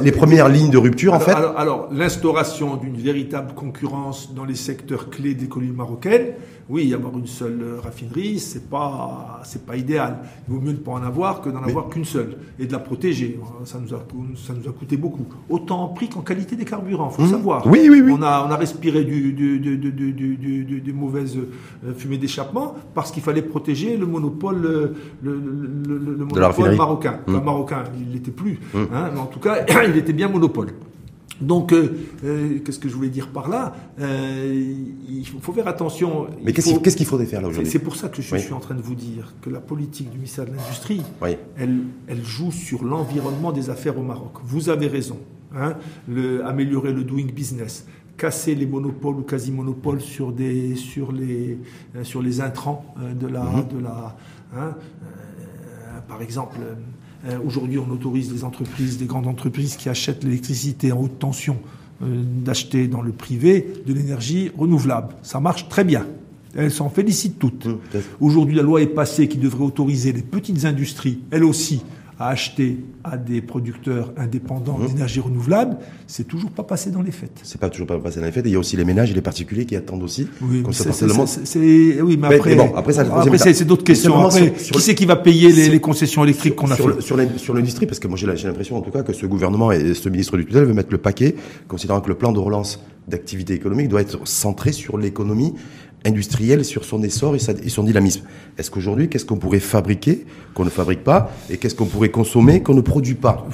[0.02, 5.10] les, premières lignes de rupture, en fait Alors, l'instauration d'une véritable concurrence dans les secteurs
[5.10, 6.34] clés de l'économie marocaine,
[6.68, 10.18] oui, avoir une seule raffinerie, c'est pas, c'est pas idéal.
[10.48, 12.80] Il vaut mieux ne pas en avoir que d'en avoir qu'une seule et de la
[12.80, 13.40] protéger.
[13.66, 14.04] Ça nous a,
[14.36, 15.26] ça nous a coûté beaucoup.
[15.48, 17.30] Autant en prix qu'en qualité des carburants, faut mmh.
[17.30, 17.68] savoir.
[17.68, 18.12] Oui, oui, oui.
[18.12, 23.12] On a, on a respiré du, du, du, du, des mauvaises euh, fumées d'échappement parce
[23.12, 27.20] qu'il fallait protéger le monopole, euh, le, le, le, monopole marocain.
[27.28, 27.38] Mmh.
[27.44, 28.60] marocain, il l'était plus.
[28.74, 28.80] Mmh.
[28.92, 30.70] Hein, mais en tout cas, il était bien monopole.
[31.42, 34.74] Donc, euh, euh, qu'est-ce que je voulais dire par là euh,
[35.10, 36.28] Il faut faire attention.
[36.44, 38.76] Mais qu'est-ce qu'il faudrait faire là aujourd'hui C'est pour ça que je suis en train
[38.76, 41.02] de vous dire que la politique du ministère de l'Industrie,
[41.58, 44.34] elle, elle, joue sur l'environnement des affaires au Maroc.
[44.44, 45.18] Vous avez raison.
[45.58, 45.76] Hein,
[46.10, 47.86] le, améliorer le doing business,
[48.18, 51.58] casser les monopoles ou quasi-monopoles sur, des, sur, les,
[52.04, 53.44] sur les intrants de la...
[53.44, 53.68] Mm-hmm.
[53.70, 54.18] De la
[54.58, 54.76] hein,
[56.10, 56.58] par exemple
[57.28, 61.58] euh, aujourd'hui, on autorise les entreprises, des grandes entreprises qui achètent l'électricité en haute tension,
[62.04, 65.16] euh, d'acheter dans le privé de l'énergie renouvelable.
[65.24, 66.06] Ça marche très bien.
[66.56, 67.66] Elles s'en félicitent toutes.
[67.66, 67.78] Mmh,
[68.22, 71.82] aujourd'hui, la loi est passée qui devrait autoriser les petites industries, elles aussi,
[72.20, 74.88] à acheter à des producteurs indépendants mmh.
[74.88, 77.42] d'énergie renouvelable, c'est toujours pas passé dans les faits.
[77.44, 78.46] C'est pas toujours pas passé dans les faits.
[78.46, 80.28] il y a aussi les ménages et les particuliers qui attendent aussi.
[80.42, 82.94] Oui, c'est, oui, mais après, bon, après,
[83.38, 84.18] c'est d'autres questions.
[84.26, 88.00] Après, qui c'est qui va payer les, concessions électriques qu'on a fait Sur l'industrie, parce
[88.00, 90.66] que moi j'ai l'impression en tout cas que ce gouvernement et ce ministre du tutelle
[90.66, 91.36] veut mettre le paquet,
[91.68, 95.54] considérant que le plan de relance d'activité économique doit être centré sur l'économie
[96.06, 98.24] industriel sur son essor et, son dynamisme.
[98.58, 102.62] Est-ce qu'aujourd'hui, qu'est-ce qu'on pourrait fabriquer qu'on ne fabrique pas et qu'est-ce qu'on pourrait consommer
[102.62, 103.46] qu'on ne produit pas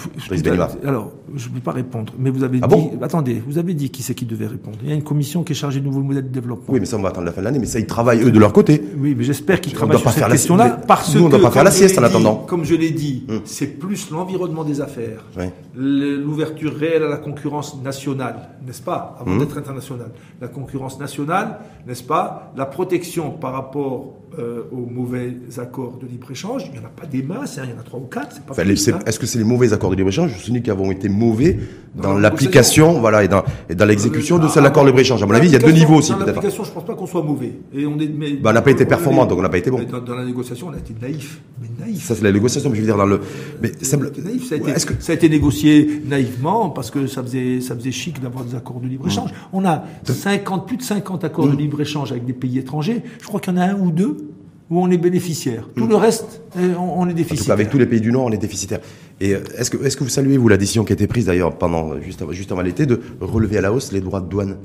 [0.83, 3.89] Alors, je ne peux pas répondre, mais vous avez ah dit, attendez, vous avez dit
[3.89, 4.77] qui c'est qui devait répondre.
[4.83, 6.73] Il y a une commission qui est chargée de nouveaux modèles de développement.
[6.73, 8.31] Oui, mais ça, on va attendre la fin de l'année, mais ça, ils travaillent eux
[8.31, 8.81] de leur côté.
[8.97, 10.81] Oui, mais j'espère qu'ils travaillent sur cette question-là.
[10.87, 12.35] Parce Nous, on ne doit pas faire la sieste en attendant.
[12.47, 13.41] Comme je l'ai dit, hum.
[13.45, 15.25] c'est plus l'environnement des affaires,
[15.75, 19.39] l'ouverture réelle à la concurrence nationale, n'est-ce pas, avant hum.
[19.39, 20.11] d'être internationale.
[20.39, 26.63] La concurrence nationale, n'est-ce pas, la protection par rapport euh, aux mauvais accords de libre-échange.
[26.67, 28.37] Il n'y en a pas des masses, hein, il y en a trois ou quatre.
[29.05, 30.31] Est-ce que c'est les mauvais accords de libre-échange?
[30.37, 31.59] Je qui avons été mauvais
[31.95, 35.21] dans l'application voilà, et dans, et dans l'exécution de cet accord de libre-échange.
[35.21, 36.11] À mon avis, il y a deux niveaux aussi.
[36.11, 37.51] Dans l'application, je ne pense pas qu'on soit mauvais.
[37.73, 37.97] Et on
[38.41, 39.81] bah, n'a pas été performant, donc on n'a pas été bon.
[39.83, 41.41] Dans, la négociation, on a été naïf.
[41.61, 42.05] Mais naïf.
[42.05, 43.19] Ça, c'est la négociation, mais je veux dire, dans le.
[43.61, 44.93] Mais ça, naïf, ça, a été, que...
[45.03, 48.79] ça a été négocié naïvement parce que ça faisait, ça faisait chic d'avoir des accords
[48.79, 49.31] de libre-échange.
[49.31, 49.53] Mmh.
[49.53, 51.57] On a 50, plus de 50 accords de mmh.
[51.57, 53.03] libre-échange avec des pays étrangers.
[53.19, 54.20] Je crois qu'il y en a un ou deux
[54.71, 55.67] où on est bénéficiaire.
[55.75, 57.53] Tout le reste, euh, on, est déficitaire.
[57.53, 58.79] avec tous les pays du Nord, on est déficitaire.
[59.19, 61.25] Et euh, est-ce que, est-ce que vous saluez, vous, la décision qui a été prise
[61.25, 64.57] d'ailleurs pendant, juste, juste avant l'été, de relever à la hausse les droits de douane?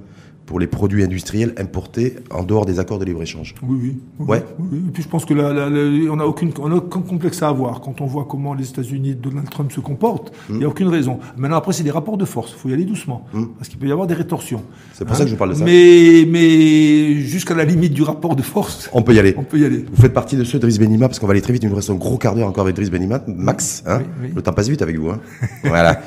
[0.46, 3.54] Pour les produits industriels importés en dehors des accords de libre-échange.
[3.62, 4.26] Oui, oui.
[4.26, 4.44] ouais.
[4.58, 7.80] Oui, Et puis je pense que on n'a aucune, on a aucun complexe à avoir
[7.80, 10.32] quand on voit comment les États-Unis, Donald Trump se comportent.
[10.48, 10.70] Il n'y a hmm.
[10.70, 11.18] aucune raison.
[11.36, 12.52] Maintenant, après, c'est des rapports de force.
[12.56, 13.46] Il faut y aller doucement hmm.
[13.58, 14.62] parce qu'il peut y avoir des rétorsions.
[14.92, 15.64] C'est pour ça que je parle de ça.
[15.64, 19.34] Mais, mais jusqu'à la limite du rapport de force, on peut y aller.
[19.38, 19.84] On peut y aller.
[19.92, 21.62] Vous faites partie de ceux Driss Benima parce qu'on va aller très vite.
[21.62, 23.82] Il nous reste un gros quart d'heure encore avec Driss Benima, Max.
[23.86, 24.02] Hein
[24.34, 25.10] Le temps passe vite avec vous.
[25.10, 25.20] Hein
[25.64, 26.00] voilà.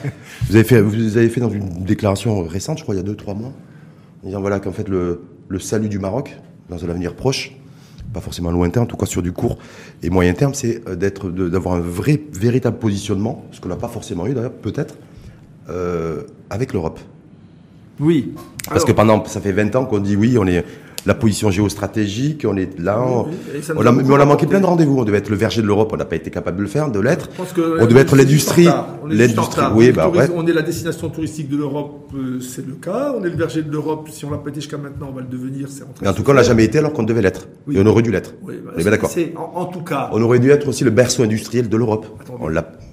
[0.49, 3.03] Vous avez fait, vous avez fait dans une déclaration récente, je crois, il y a
[3.03, 3.53] deux, trois mois
[4.23, 6.37] disant voilà qu'en fait le, le, salut du Maroc
[6.69, 7.55] dans un avenir proche,
[8.13, 9.57] pas forcément lointain, en tout cas sur du court
[10.03, 13.87] et moyen terme, c'est euh, d'être, d'avoir un vrai, véritable positionnement, ce qu'on n'a pas
[13.87, 14.95] forcément eu d'ailleurs, peut-être,
[15.69, 16.99] euh, avec l'Europe.
[17.99, 18.33] Oui.
[18.67, 20.63] Parce que pendant, ça fait 20 ans qu'on dit oui, on est,
[21.05, 24.99] la position géostratégique, on est là, on, a, mais on a manqué plein de rendez-vous.
[24.99, 26.89] On devait être le verger de l'Europe, on n'a pas été capable de le faire,
[26.91, 27.29] de l'être.
[27.39, 28.67] On devait être l'industrie,
[29.07, 29.65] l'industrie.
[29.73, 30.29] Oui, bah ouais.
[30.35, 33.13] On est la destination touristique de l'Europe, euh, c'est le cas.
[33.17, 34.09] On est le verger de l'Europe.
[34.09, 35.67] Si on l'a pas été jusqu'à maintenant, on va le devenir.
[35.69, 37.47] C'est en, en tout cas, on l'a jamais été alors qu'on devait l'être.
[37.71, 38.33] Et on aurait dû l'être.
[38.43, 39.11] Oui, bah, d'accord.
[39.35, 40.09] En, en, tout cas.
[40.11, 42.05] On aurait dû être aussi le berceau industriel de l'Europe.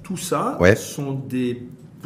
[0.02, 1.62] Tout ça sont des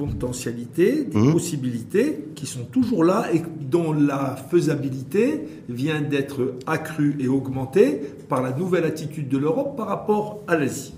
[0.06, 1.32] potentialités, des Mhm.
[1.32, 8.42] possibilités qui sont toujours là et dont la faisabilité vient d'être accrue et augmentée par
[8.42, 10.94] la nouvelle attitude de l'Europe par rapport à l'Asie.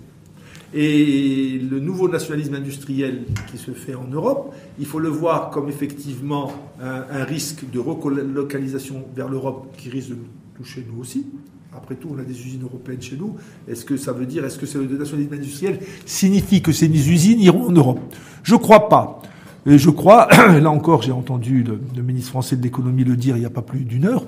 [0.74, 5.68] Et le nouveau nationalisme industriel qui se fait en Europe, il faut le voir comme
[5.68, 6.50] effectivement
[6.80, 11.26] un, un risque de relocalisation vers l'Europe qui risque de nous toucher nous aussi.
[11.74, 13.34] Après tout, on a des usines européennes chez nous.
[13.66, 17.68] Est-ce que ça veut dire, est-ce que le nationalisme industriel signifie que ces usines iront
[17.68, 18.00] en Europe?
[18.42, 19.22] Je crois pas.
[19.66, 20.28] Et je crois,
[20.60, 23.62] là encore, j'ai entendu le, ministre français de l'économie le dire il n'y a pas
[23.62, 24.24] plus d'une heure,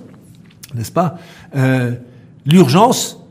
[0.75, 1.19] n'est-ce pas
[1.57, 1.93] Euh,
[2.47, 3.24] L'urgence,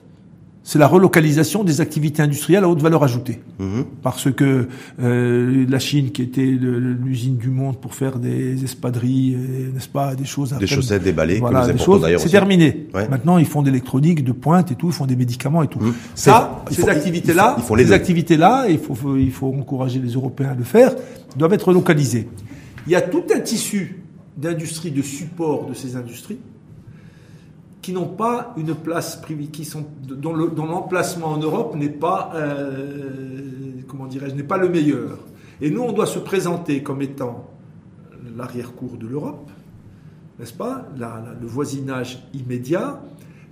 [0.64, 3.41] c'est la relocalisation des activités industrielles à haute valeur ajoutée.
[3.59, 3.86] Mhm.
[4.01, 4.70] Parce que
[5.01, 10.16] euh, la Chine, qui était l'usine du monde pour faire des espadrilles, et, n'est-ce pas,
[10.16, 10.53] des choses...
[10.53, 12.88] à Des chaussettes, des balais, voilà, que nous choses, d'ailleurs c'est terminé.
[12.93, 13.09] Ouais.
[13.09, 15.80] Maintenant, ils font de l'électronique de pointe et tout, ils font des médicaments et tout.
[15.80, 15.93] Mhm.
[16.16, 20.95] Ça, ces activités-là, ces activités-là, il faut, il faut encourager les Européens à le faire,
[21.36, 22.30] doivent être relocalisées.
[22.88, 23.99] Il y a tout un tissu
[24.38, 26.39] d'industries, de support de ces industries,
[27.84, 31.89] qui n'ont pas une place privée, qui sont dont le- dont l'emplacement en Europe n'est
[31.89, 33.41] pas, euh,
[33.88, 35.19] comment dirais-je, n'est pas le meilleur.
[35.61, 37.49] Et nous, on doit se présenter comme étant
[38.38, 39.51] l'arrière-cour de l'Europe,
[40.39, 43.01] n'est-ce pas, le voisinage immédiat,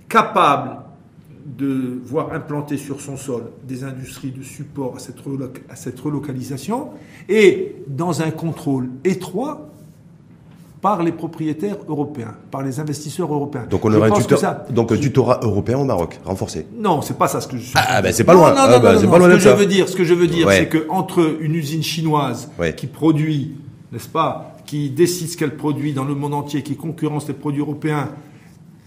[0.08, 0.78] capable
[1.44, 5.18] de voir implanter sur son sol des industries de support à cette,
[5.68, 6.90] à cette relocalisation
[7.28, 9.68] et dans un contrôle étroit
[10.82, 13.66] par les propriétaires européens, par les investisseurs européens.
[13.70, 16.66] Donc on aura un, tuteur, ça- donc un tutorat européen au Maroc, renforcé.
[16.76, 17.72] non, c'est pas ça ce que je suis.
[17.76, 18.50] Ah, ben, c'est pas Non, loin.
[18.50, 19.96] Non, Ah, non, ben, non, c'est non, pas loin Ce que je veux dire, ce
[19.96, 20.56] que je veux dire, Ouais.
[20.58, 22.74] c'est que entre une usine chinoise Ouais.
[22.74, 23.52] qui produit,
[23.92, 27.60] n'est-ce pas, qui décide ce qu'elle produit dans le monde entier, qui concurrence les produits
[27.60, 28.08] européens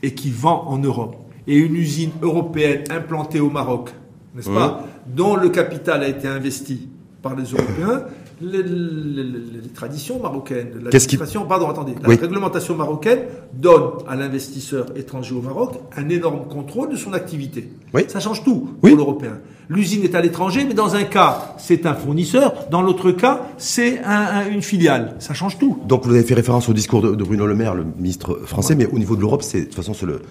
[0.04, 1.16] et qui vend en Europe,
[1.48, 3.92] et une usine européenne implantée au Maroc,
[4.36, 6.90] n'est-ce pas, dont le capital a été investi
[7.22, 8.04] par les Européens.
[8.42, 12.16] Les, les- les- les traditions marocaines, la qui- législation- pardon, attendez, la Oui.
[12.16, 13.20] réglementation marocaine
[13.54, 17.70] donne à l'investisseur étranger au Maroc un énorme contrôle de son activité.
[17.94, 18.04] Oui.
[18.10, 18.90] Ça change tout Oui.
[18.92, 19.40] pour l'Européen.
[19.70, 24.00] L'usine est à l'étranger, mais dans un cas, c'est un fournisseur, dans l'autre cas, c'est
[24.06, 24.12] un-
[24.46, 25.16] un- une filiale.
[25.20, 25.80] Ça change tout.
[25.88, 28.76] Donc vous avez fait référence au discours de, de Bruno Le Maire, le ministre français,
[28.76, 30.22] mais au niveau de l'Europe, c'est de toute façon c'est le,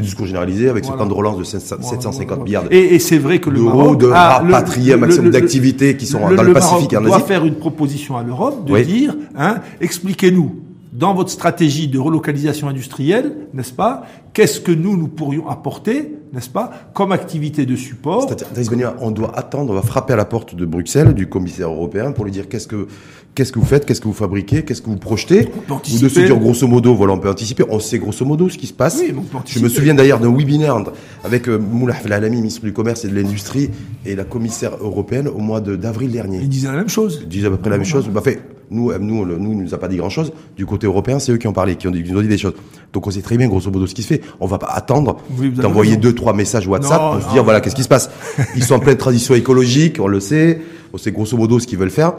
[0.00, 0.98] discours généralisé avec Voilà.
[1.02, 2.44] ce plan de relance de 700 Voilà, 750 voilà.
[2.44, 5.96] milliards Et, et c'est vrai que le Maroc de a- rapatrier un maximum le- d'activités
[5.96, 7.26] qui sont dans le Pacifique et en Maroc doit Asie.
[7.26, 8.84] faire une proposition à l'Europe de Oui.
[8.86, 10.54] dire, hein, expliquez-nous
[10.92, 16.48] dans votre stratégie de relocalisation industrielle, n'est-ce pas, qu'est-ce que nous nous pourrions apporter, n'est-ce
[16.50, 18.26] pas, comme activité de support?
[18.28, 22.12] C'est-à-dire, on doit attendre, on va frapper à la porte de Bruxelles, du commissaire européen,
[22.12, 22.86] pour lui dire qu'est-ce que
[23.34, 26.08] qu'est-ce que vous faites, qu'est-ce que vous fabriquez, qu'est-ce que vous projetez, peut ou de
[26.08, 28.72] se dire grosso modo, voilà, on peut anticiper, on sait grosso modo ce qui se
[28.72, 28.98] passe.
[29.00, 30.76] Oui, mais on peut Je me souviens d'ailleurs d'un webinaire
[31.22, 33.70] avec euh, Moulah Alami, ministre du Commerce et de l'Industrie,
[34.04, 36.38] et la commissaire européenne au mois de- d'avril dernier.
[36.42, 37.20] Ils disaient la même chose.
[37.22, 38.08] Ils disent à peu près la même chose.
[38.08, 40.32] Bah, fait, nous, euh, nous, le- nous, il nous a pas dit grand chose.
[40.56, 42.38] Du côté européen, c'est eux qui ont parlé, qui, ont qui nous ont dit des
[42.38, 42.54] choses.
[42.92, 44.20] Donc on sait très bien, grosso modo, ce qui se fait.
[44.40, 47.60] On va pas attendre Oui, d'envoyer deux, trois messages WhatsApp Non, pour se dire, voilà,
[47.60, 48.10] qu'est-ce qui se passe.
[48.56, 50.60] Ils sont en pleine transition écologique, on le sait.
[50.92, 52.14] On sait grosso modo ce qu'ils veulent faire.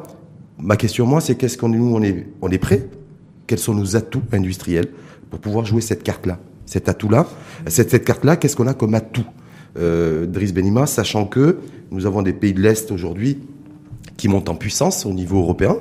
[0.59, 2.87] Ma question, moi, c'est qu'est-ce qu'on, nous, on est, on est prêt?
[3.47, 4.87] Quels sont nos atouts industriels
[5.29, 6.37] pour pouvoir jouer cette carte-là?
[6.65, 7.25] Cet atout-là,
[7.67, 9.25] cette, cette carte-là, qu'est-ce qu'on a comme atout?
[9.77, 11.57] Euh, Driss Benima, sachant que
[11.91, 13.39] nous avons des pays de l'Est aujourd'hui
[14.17, 15.77] qui montent en puissance au niveau européen.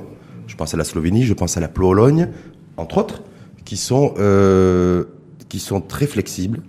[0.49, 2.27] Je pense à la Slovénie, je pense à la Pologne,
[2.75, 3.21] entre autres,
[3.65, 5.03] qui sont, euh,
[5.47, 6.61] qui sont très flexibles,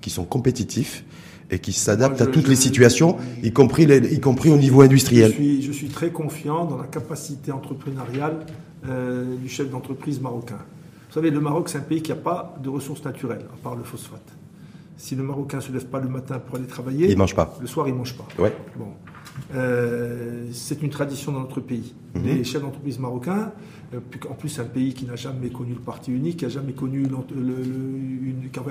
[0.00, 1.04] qui sont compétitifs
[1.52, 4.56] et qui s'adaptent à je- toutes les situations, je- y compris, les- y compris au
[4.58, 5.32] niveau Je industriel.
[5.32, 8.38] suis, je suis très confiant dans la capacité entrepreneuriale
[8.88, 10.58] euh, du chef d'entreprise marocain.
[11.08, 13.74] Vous savez, le Maroc, c'est un pays qui n'a pas de ressources naturelles, à part
[13.76, 14.28] le phosphate.
[14.96, 17.56] Si le Marocain ne se lève pas le matin pour aller travailler, Ils mangent pas.
[17.60, 18.26] le soir, il ne mange pas.
[18.42, 18.52] Ouais.
[18.76, 18.88] Bon.
[19.54, 21.94] Euh, c'est une tradition dans notre pays.
[22.14, 22.22] Mhm.
[22.24, 23.52] Les chefs d'entreprise marocains,
[23.94, 23.98] euh,
[24.30, 27.02] en plus un pays qui n'a jamais connu le parti unique, qui a jamais connu
[27.04, 28.62] l'ent- le- le- une, qui a-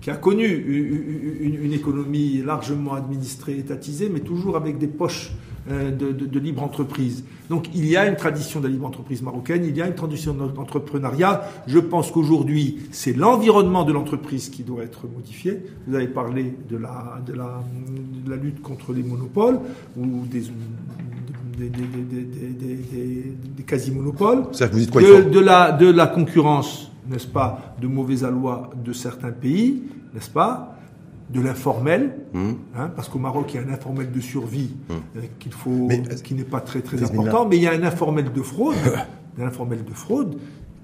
[0.00, 5.32] qui a connu une, une- une économie largement administrée, étatisée, mais toujours avec des poches
[5.68, 7.24] de, de- de libre entreprise.
[7.48, 9.94] Donc il y a une tradition de la libre entreprise marocaine, il y a une
[9.94, 11.42] tradition d'entrepreneuriat.
[11.66, 15.62] Je pense qu'aujourd'hui, c'est l'environnement de l'entreprise qui doit être modifié.
[15.86, 17.62] Vous avez parlé de la, de la,
[18.24, 19.58] de la lutte contre les monopoles
[19.96, 20.40] ou des,
[21.58, 24.44] des, des- des- des- des- des- des quasi-monopoles.
[25.24, 29.82] De, de la, de la concurrence, n'est-ce pas, de mauvais aloi de certains pays,
[30.14, 30.73] n'est-ce pas
[31.30, 32.56] de l'informel, Hum.
[32.76, 34.94] hein, parce qu'au Maroc, il y a un informel de survie euh,
[35.38, 38.32] qu'il faut, Mais, qui n'est pas très très important, mais il y a un informel
[38.32, 38.76] de fraude,
[39.38, 40.36] un informel de fraude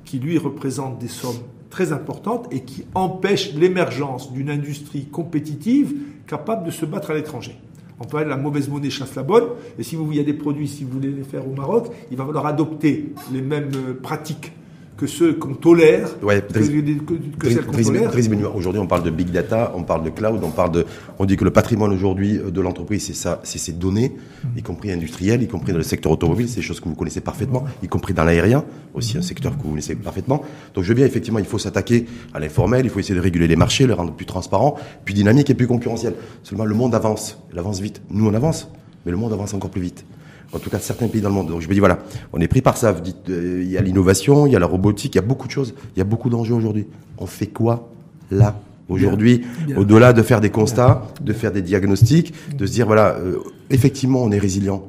[0.05, 1.37] qui lui représente des sommes
[1.69, 5.95] très importantes et qui empêche l'émergence d'une industrie compétitive
[6.27, 7.57] capable de se battre à l'étranger.
[8.01, 9.45] On peut la mauvaise monnaie chasse la bonne.
[9.79, 11.89] Et si vous, il y a des produits, si vous voulez les faire au Maroc,
[12.11, 14.53] il va falloir adopter les mêmes euh, pratiques
[15.01, 18.11] que ceux qu'on tolère, Ouais, que, que- que celles qu'on Driss- tolère.
[18.11, 20.85] Driss Benoît, Aujourd'hui, on parle de big data, on parle de cloud, on parle de,
[21.19, 24.13] on dit que le patrimoine aujourd'hui euh, de l'entreprise, c'est ça, c'est ses données,
[24.59, 27.23] y compris industrielles, y compris dans le secteur automobile, c'est des choses que vous connaissez
[27.23, 30.43] parfaitement, y compris dans l'aérien, aussi un secteur que vous connaissez parfaitement.
[30.75, 33.49] Donc, je veux bien, effectivement, il faut s'attaquer à l'informel, il faut essayer de réguler
[33.49, 34.77] les marchés, le rendre plus transparent,
[35.07, 36.13] plus dynamique et plus concurrentiel.
[36.43, 38.03] Seulement, le monde avance, il avance vite.
[38.11, 38.69] Nous, on avance,
[39.07, 40.05] mais le monde avance encore plus vite.
[40.53, 41.49] En tout cas, certains pays dans le monde.
[41.49, 42.01] Donc je me dis voilà,
[42.33, 42.93] on est pris par ça.
[42.93, 45.27] Vous dites, euh, il y a l'innovation, il y a la robotique, il y a
[45.27, 46.87] beaucoup de choses, il y a beaucoup d'enjeux aujourd'hui.
[47.19, 47.89] On fait quoi
[48.31, 49.43] là aujourd'hui,
[49.77, 53.39] au-delà de faire des constats, de faire des diagnostics, de se dire voilà, euh,
[53.71, 54.83] effectivement, on est résilient,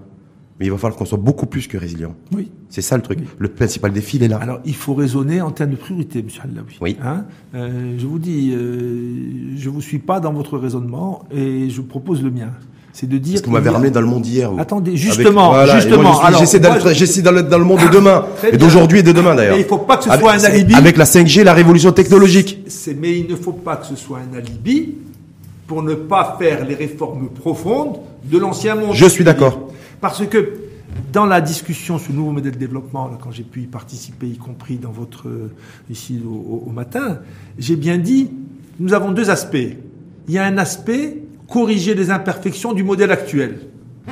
[0.59, 2.15] mais il va falloir qu'on soit beaucoup plus que résilient.
[2.31, 2.49] Oui.
[2.69, 3.19] C'est ça le truc.
[3.37, 4.37] Le principal défi, il est là.
[4.37, 6.77] Alors, il faut raisonner en termes de priorité, monsieur Allaoui.
[6.81, 6.97] Oui.
[7.03, 12.23] Hein Euh, je vous dis, je vous suis pas dans votre raisonnement et je propose
[12.23, 12.49] le mien.
[12.93, 13.33] C'est de dire.
[13.33, 14.59] Parce que vous m'avez qu'il y a- ramené dans le monde vous.
[14.59, 16.39] Attendez, Avec- justement, voilà, et moi, justement.
[16.93, 19.57] j'essaie d'aller, dans le monde de demain, et d'aujourd'hui et de demain d'ailleurs.
[19.57, 20.73] Il faut pas que ce Avec- soit un alibi.
[20.75, 22.59] Avec la 5G, la révolution technologique.
[22.67, 24.95] C'est- mais il ne faut pas que ce soit un alibi
[25.67, 27.97] pour ne pas faire les réformes profondes
[28.29, 28.93] de l'ancien monde.
[28.93, 29.69] Je suis d'accord.
[30.01, 30.53] Parce que
[31.13, 34.27] dans la discussion sur le nouveau modèle de développement, là, quand j'ai pu y participer,
[34.27, 35.49] y compris dans votre euh,
[35.89, 37.19] ici au matin,
[37.57, 38.29] j'ai bien dit,
[38.79, 39.55] nous avons deux aspects.
[40.27, 41.17] Il y a un aspect
[41.51, 43.59] corriger les imperfections du modèle actuel,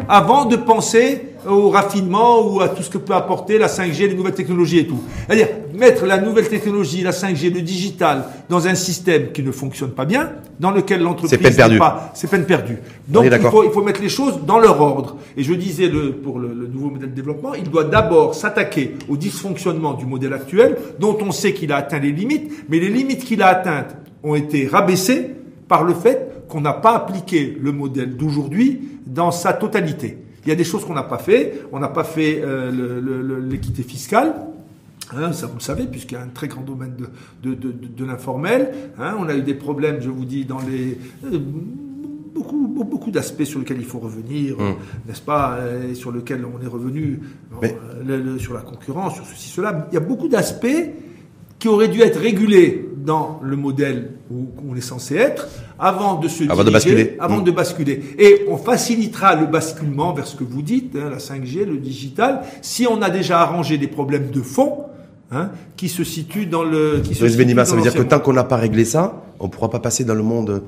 [0.07, 4.13] avant de penser au raffinement ou à tout ce que peut apporter la 5G, les
[4.13, 5.01] nouvelles technologies et tout.
[5.25, 9.91] C'est-à-dire mettre la nouvelle technologie, la 5G, le digital, dans un système qui ne fonctionne
[9.91, 12.77] pas bien, dans lequel l'entreprise n'est pas, c'est peine perdue.
[13.09, 15.15] On Donc il faut, il faut mettre les choses dans leur ordre.
[15.37, 18.95] Et je disais le, pour le, le nouveau modèle de développement, il doit d'abord s'attaquer
[19.07, 22.89] au dysfonctionnement du modèle actuel, dont on sait qu'il a atteint les limites, mais les
[22.89, 25.35] limites qu'il a atteintes ont été rabaissées
[25.69, 30.17] par le fait qu'on n'a pas appliqué le modèle d'aujourd'hui dans sa totalité.
[30.43, 31.61] Il y a des choses qu'on n'a pas fait.
[31.71, 34.33] On n'a pas fait euh, l'équité fiscale.
[35.15, 36.93] Hein, ça vous le savez, puisqu'il y a un très grand domaine
[37.41, 38.71] de, de, de, l'informel.
[38.99, 41.39] Hein, on a eu des problèmes, je vous dis, dans les euh,
[42.35, 44.73] beaucoup, be- beaucoup d'aspects sur lesquels il faut revenir, euh,
[45.07, 45.57] n'est-ce pas,
[45.89, 47.19] et sur lesquels on est revenu
[47.61, 49.87] Mais- euh, le- le- sur la concurrence, sur ceci, cela.
[49.91, 50.67] Il y a beaucoup d'aspects
[51.57, 55.47] qui auraient dû être régulés dans le modèle où on est censé être
[55.79, 57.17] avant de se Avant de diriger, basculer.
[57.19, 57.43] avant Mm.
[57.43, 58.03] de basculer.
[58.19, 62.41] Et on facilitera le basculement vers ce que vous dites, hein, la 5G, le digital,
[62.61, 64.85] si on a déjà arrangé des problèmes de fond
[65.31, 67.01] hein, qui se situent dans le.
[67.03, 69.45] Qui se Benima, dans ça veut dire que tant qu'on n'a pas réglé ça, on
[69.45, 70.61] ne pourra pas passer dans le monde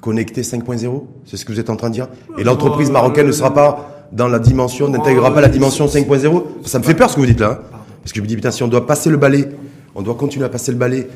[0.00, 2.08] connecté 5.0 C'est ce que vous êtes en train de dire
[2.38, 6.42] Et l'entreprise euh, marocaine ne sera pas dans la dimension, n'intégrera pas la dimension 5.0
[6.64, 7.60] Ça me fait peur ce que vous dites là.
[7.62, 7.78] hein.
[8.02, 9.48] Parce que je me dis, putain, si on doit passer le balai,
[9.94, 11.08] on doit continuer à passer le balai.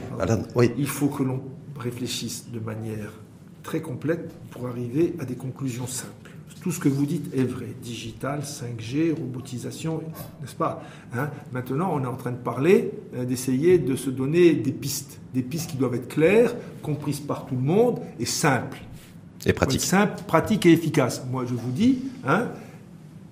[0.55, 0.71] Oui.
[0.79, 1.41] Il faut que l'on
[1.79, 3.13] réfléchisse de manière
[3.63, 6.13] très complète pour arriver à des conclusions simples.
[6.63, 7.69] Tout ce que vous dites est vrai.
[7.83, 10.03] Digital, 5G, robotisation,
[10.41, 10.83] n'est-ce pas
[11.15, 11.31] Hein?
[11.53, 15.21] Maintenant, on est en train de parler, euh, d'essayer de se donner des pistes.
[15.35, 18.81] Des pistes qui doivent être claires, comprises par tout le monde et simples.
[19.47, 19.81] Et pratique.
[19.83, 21.25] Simple, pratique et efficace.
[21.31, 22.49] Moi, je vous dis, hein,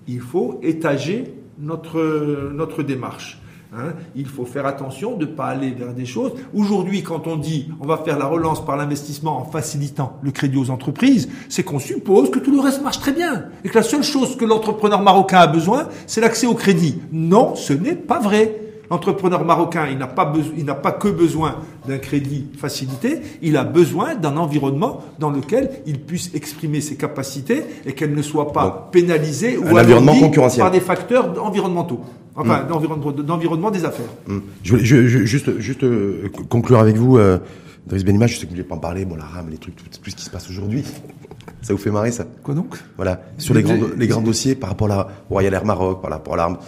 [0.07, 3.41] il faut étager notre, notre démarche.
[3.75, 3.93] Hein.
[4.15, 6.33] Il faut faire attention de ne pas aller vers des choses.
[6.55, 10.57] Aujourd'hui, quand on dit on va faire la relance par l'investissement en facilitant le crédit
[10.59, 13.83] aux entreprises, c'est qu'on suppose que tout le reste marche très bien et que la
[13.83, 16.99] seule chose que l'entrepreneur marocain a besoin, c'est l'accès au crédit.
[17.13, 18.61] Non, ce n'est pas vrai.
[18.89, 21.57] L'entrepreneur marocain, il n'a pas, beso- il n'a pas que besoin
[21.89, 27.65] d'un crédit facilité, il a besoin d'un environnement dans lequel il puisse exprimer ses capacités
[27.85, 30.21] et qu'elles ne soient pas pénalisées ou alourdies
[30.61, 32.01] par des facteurs environnementaux,
[32.37, 34.07] enfin d'environnement, d'environnement des affaires.
[34.29, 34.43] Hum.
[34.63, 37.39] Je voulais je- je- juste, juste euh, conclure avec vous, euh,
[37.87, 39.59] Driss Benima, je sais que vous ne voulez pas en parler, bon, la rame, les
[39.59, 40.85] trucs, tout, tout ce qui se passe aujourd'hui.
[41.63, 42.25] Ça vous fait marrer, ça?
[42.43, 42.77] Quoi donc?
[42.97, 46.11] Voilà, sur les grands, les grands dossiers par rapport à la Royal Air Maroc, par
[46.11, 46.59] rapport à l'arme.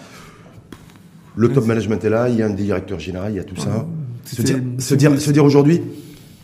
[1.37, 3.57] Le top management est là, il y a un directeur général, il y a tout
[3.57, 3.87] ça.
[4.25, 5.81] Se c'est- dire, se dire, se dire aujourd'hui,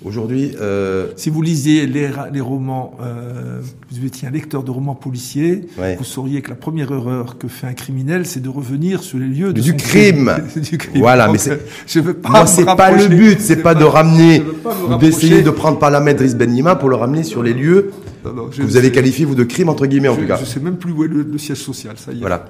[0.04, 2.08] aujourd'hui, euh, Si vous lisiez les,
[2.40, 5.96] romans, euh, vous étiez un lecteur de romans policiers, Ouais.
[5.96, 9.26] vous sauriez que la première erreur que fait un criminel, c'est de revenir sur les
[9.26, 10.32] lieux de Du son crime.
[10.56, 11.00] du crime.
[11.00, 13.80] Voilà, Donc, mais c'est- je veux pas moi c'est pas le but, c'est pas veux
[13.80, 17.42] de ramener, pas d'essayer de prendre par la main Driss Benima pour le ramener sur
[17.42, 17.90] les lieux
[18.24, 20.26] Non, non, je que vous avez qualifiés vous de crimes entre guillemets en je, tout
[20.26, 20.36] cas.
[20.38, 22.20] Je sais même plus où est le, le siège social, ça y est.
[22.20, 22.44] Voilà.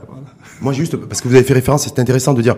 [0.61, 2.57] Moi, juste, parce que vous avez fait référence, c'est intéressant de dire,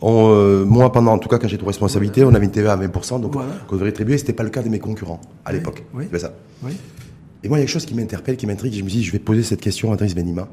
[0.00, 2.72] on, euh, moi, pendant, en tout cas, quand j'ai toute responsabilité, on avait une TVA
[2.72, 3.50] à 20%, donc, Voilà.
[3.68, 5.84] qu'on devait rétribuer, c'était pas le cas de mes concurrents, à l'époque.
[5.94, 6.04] oui.
[6.18, 6.32] Ça.
[6.62, 6.72] Oui.
[7.44, 9.04] Et moi, il y a quelque chose qui m'interpelle, qui m'intrigue, et je me dis,
[9.04, 10.48] je vais poser cette question à Driss Benima.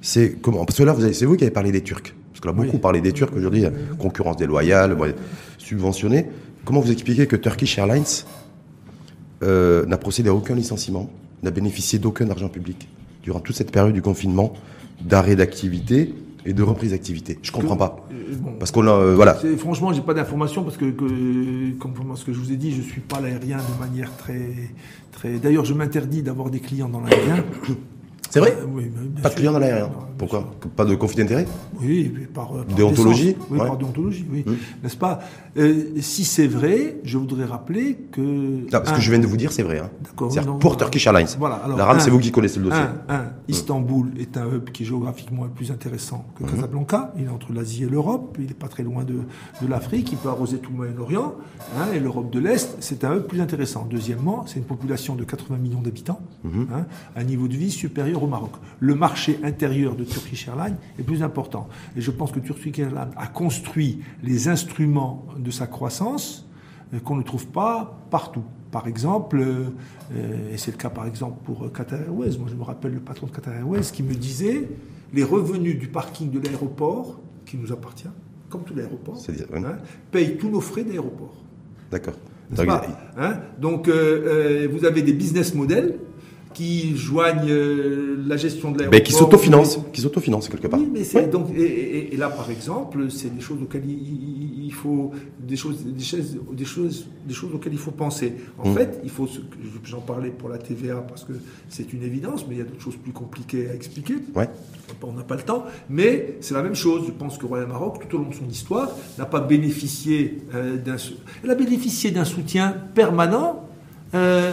[0.00, 2.14] C'est comment, parce que là, c'est vous qui avez parlé des Turcs.
[2.32, 4.96] Parce qu'on a beaucoup parlé des Turcs aujourd'hui, euh, concurrence déloyale,
[5.58, 6.26] subventionnée.
[6.64, 8.04] Comment vous expliquez que Turkish Airlines
[9.42, 11.10] euh, n'a procédé à aucun licenciement,
[11.42, 12.88] n'a bénéficié d'aucun argent public
[13.22, 14.52] durant toute cette période du confinement
[15.00, 16.14] d'arrêt d'activité
[16.44, 18.06] et de reprise d'activité Je comprends pas.
[18.10, 18.52] Euh, bon.
[18.58, 19.38] Parce qu'on a, euh, voilà.
[19.58, 22.82] Franchement, j'ai pas d'informations parce que, que, comme ce que je vous ai dit, je
[22.82, 24.50] suis pas l'aérien de manière très,
[25.12, 25.38] très.
[25.38, 27.44] D'ailleurs, je m'interdis d'avoir des clients dans l'aérien.
[28.30, 28.56] C'est vrai?
[28.58, 29.90] Euh, oui, bien Pas de clients dans l'aérien.
[30.18, 31.46] Pourquoi Pas de conflit d'intérêt
[31.80, 33.46] Oui, par, par Déontologie décence.
[33.50, 33.66] Oui, Ouais.
[33.66, 34.44] par déontologie, oui.
[34.46, 34.56] Hum.
[34.82, 35.20] N'est-ce pas
[35.56, 38.20] Euh, Si c'est vrai, je voudrais rappeler que.
[38.20, 39.78] Non, parce un, que je viens de vous dire, c'est vrai.
[39.78, 39.90] Hein.
[40.02, 40.76] D'accord, pour voilà.
[40.76, 41.26] Turkish Airlines.
[41.38, 42.82] Voilà, alors, la rame, un- c'est vous qui connaissez le dossier.
[43.08, 46.50] Un, un, Istanbul est un hub qui est géographiquement le plus intéressant que Mhm.
[46.50, 47.12] Casablanca.
[47.18, 48.36] Il est entre l'Asie et l'Europe.
[48.38, 49.14] Il n'est pas très loin de,
[49.62, 50.10] de l'Afrique.
[50.12, 51.34] Il peut arroser tout le Moyen-Orient.
[51.78, 53.86] hein, et l'Europe de l'Est, c'est un hub plus intéressant.
[53.90, 56.20] Deuxièmement, c'est une population de 80 millions d'habitants.
[56.44, 56.66] Mhm.
[56.74, 58.52] hein, un niveau de vie supérieur au Maroc.
[58.80, 61.68] Le marché intérieur de Turkish Airlines est plus important.
[61.96, 66.46] Et je pense que Turkish Airlines a construit les instruments de sa croissance
[66.94, 68.44] euh, qu'on ne trouve pas partout.
[68.70, 72.54] Par exemple, euh, et c'est le cas par exemple pour euh, Qatar Airways, moi je
[72.54, 74.68] me rappelle le patron de Qatar Airways qui me disait
[75.14, 78.10] les revenus du parking de l'aéroport, qui nous appartient,
[78.50, 79.36] comme tout l'aéroport, oui.
[79.54, 79.78] hein,
[80.10, 81.34] payent tous nos frais d'aéroport.
[81.90, 82.14] D'accord.
[83.18, 83.40] Hein?
[83.58, 85.98] Donc, euh, euh, vous avez des business models
[86.54, 88.98] qui joignent euh, la gestion de l'aéroport.
[88.98, 90.80] Ben, qui s'autofinancent, qui s'autofinancent quelque part.
[90.80, 94.72] Oui, mais c'est donc et, et- et là par exemple, c'est des choses auxquelles il,
[94.72, 98.34] faut des choses, des choses, des choses, des choses auxquelles il faut penser.
[98.58, 98.74] En Mm.
[98.74, 99.28] fait, il faut
[99.84, 101.32] j'en parlais pour la TVA parce que
[101.68, 104.14] c'est une évidence, mais il y a d'autres choses plus compliquées à expliquer.
[104.34, 104.48] Ouais.
[105.02, 107.02] On n'a pas le temps, mais c'est la même chose.
[107.06, 110.76] Je pense que Royal Maroc, tout au long de son histoire, n'a pas bénéficié euh,
[110.76, 110.96] d'un,
[111.44, 113.64] elle a bénéficié d'un soutien permanent
[114.14, 114.52] euh,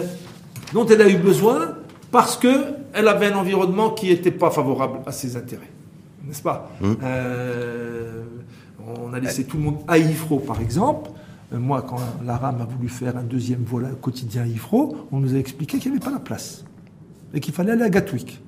[0.73, 1.74] dont elle a eu besoin
[2.11, 5.71] parce que elle avait un environnement qui n'était pas favorable à ses intérêts,
[6.25, 6.97] n'est-ce pas Hum.
[7.03, 8.23] Euh,
[8.87, 11.09] On a laissé tout le monde à Ifro, par exemple.
[11.53, 15.19] Euh, Moi, quand la RAM a voulu faire un deuxième vol quotidien à Ifro, on
[15.19, 16.63] nous a expliqué qu'il n'y avait pas la place
[17.33, 18.41] et qu'il fallait aller à Gatwick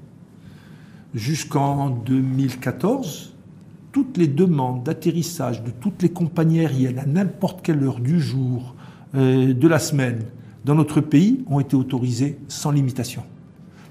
[1.14, 3.34] jusqu'en 2014,
[3.92, 8.76] toutes les demandes d'atterrissage de toutes les compagnies aériennes à n'importe quelle heure du jour,
[9.16, 10.24] euh, de la semaine,
[10.66, 13.24] dans notre pays, ont été autorisées sans limitation.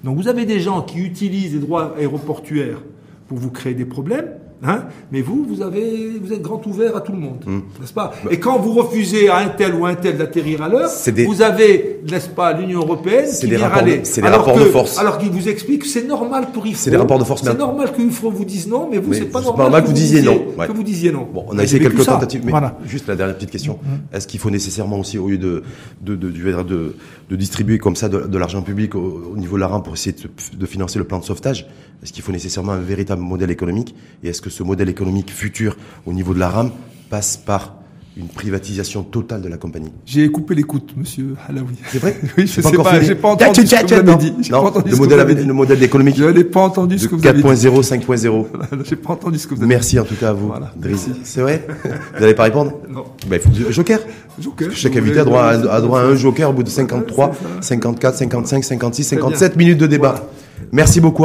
[0.07, 2.81] Donc vous avez des gens qui utilisent les droits aéroportuaires
[3.27, 7.01] pour vous créer des problèmes, hein, mais vous, vous, avez, vous êtes grand ouvert à
[7.01, 7.63] tout le monde, Hum.
[7.81, 8.13] n'est-ce pas?
[8.31, 11.43] Et quand vous refusez à un tel ou un tel d'atterrir à l'heure, des- vous
[11.43, 14.01] avez, n'est-ce pas, l'Union européenne C'est qui des vient rapports de- râler.
[14.05, 14.99] c'est des rapports de force.
[14.99, 16.79] Alors qu'il vous explique que c'est normal pour IFRO.
[16.83, 19.27] C'est des rapports de force, C'est normal que IFRO vous dise non, mais vous, c'est
[19.27, 20.45] pas c'est normal, normal que vous disiez non.
[20.59, 20.67] Ouais.
[20.67, 21.27] Que vous disiez non.
[21.33, 22.79] Bon, on a essayé quelques tentatives, mais Voilà.
[22.87, 23.79] juste la dernière petite question.
[24.13, 25.63] Est-ce qu'il faut nécessairement aussi, au lieu de,
[26.01, 26.95] de, de, de, de,
[27.31, 30.15] de distribuer comme ça de, l'argent public au, au niveau de la RAM pour essayer
[30.57, 31.67] de financer le plan de sauvetage,
[32.03, 35.77] est-ce qu'il faut nécessairement un véritable modèle économique Et est-ce que ce modèle économique futur
[36.07, 36.71] au niveau de la RAM
[37.11, 37.75] passe par
[38.17, 41.75] une privatisation totale de la compagnie J'ai coupé l'écoute, monsieur Halawi.
[41.91, 44.51] C'est vrai Oui, je C'est sais pas, j'ai pas entendu ce que vous avez dit.
[44.51, 44.97] Non, pas le
[45.55, 47.47] modèle, le économique Je n'ai pas entendu ce que vous avez dit.
[47.47, 48.47] 4.0, 5.0.
[48.85, 49.75] J'ai pas entendu ce que vous avez dit.
[49.75, 50.73] Merci en tout cas à vous, Voilà.
[51.25, 51.67] C'est vrai
[52.15, 53.05] Vous n'allez pas répondre Non.
[53.31, 53.99] Il faut- Joker
[54.41, 54.69] Joker.
[54.73, 57.43] Chaque invité a droit, à, a droit à un joker au bout de 53, c'est
[57.45, 57.63] ça.
[57.63, 59.25] 54, 55, 56, Très bien.
[59.27, 60.29] 57 minutes de débat.
[60.73, 61.25] Merci beaucoup à vous.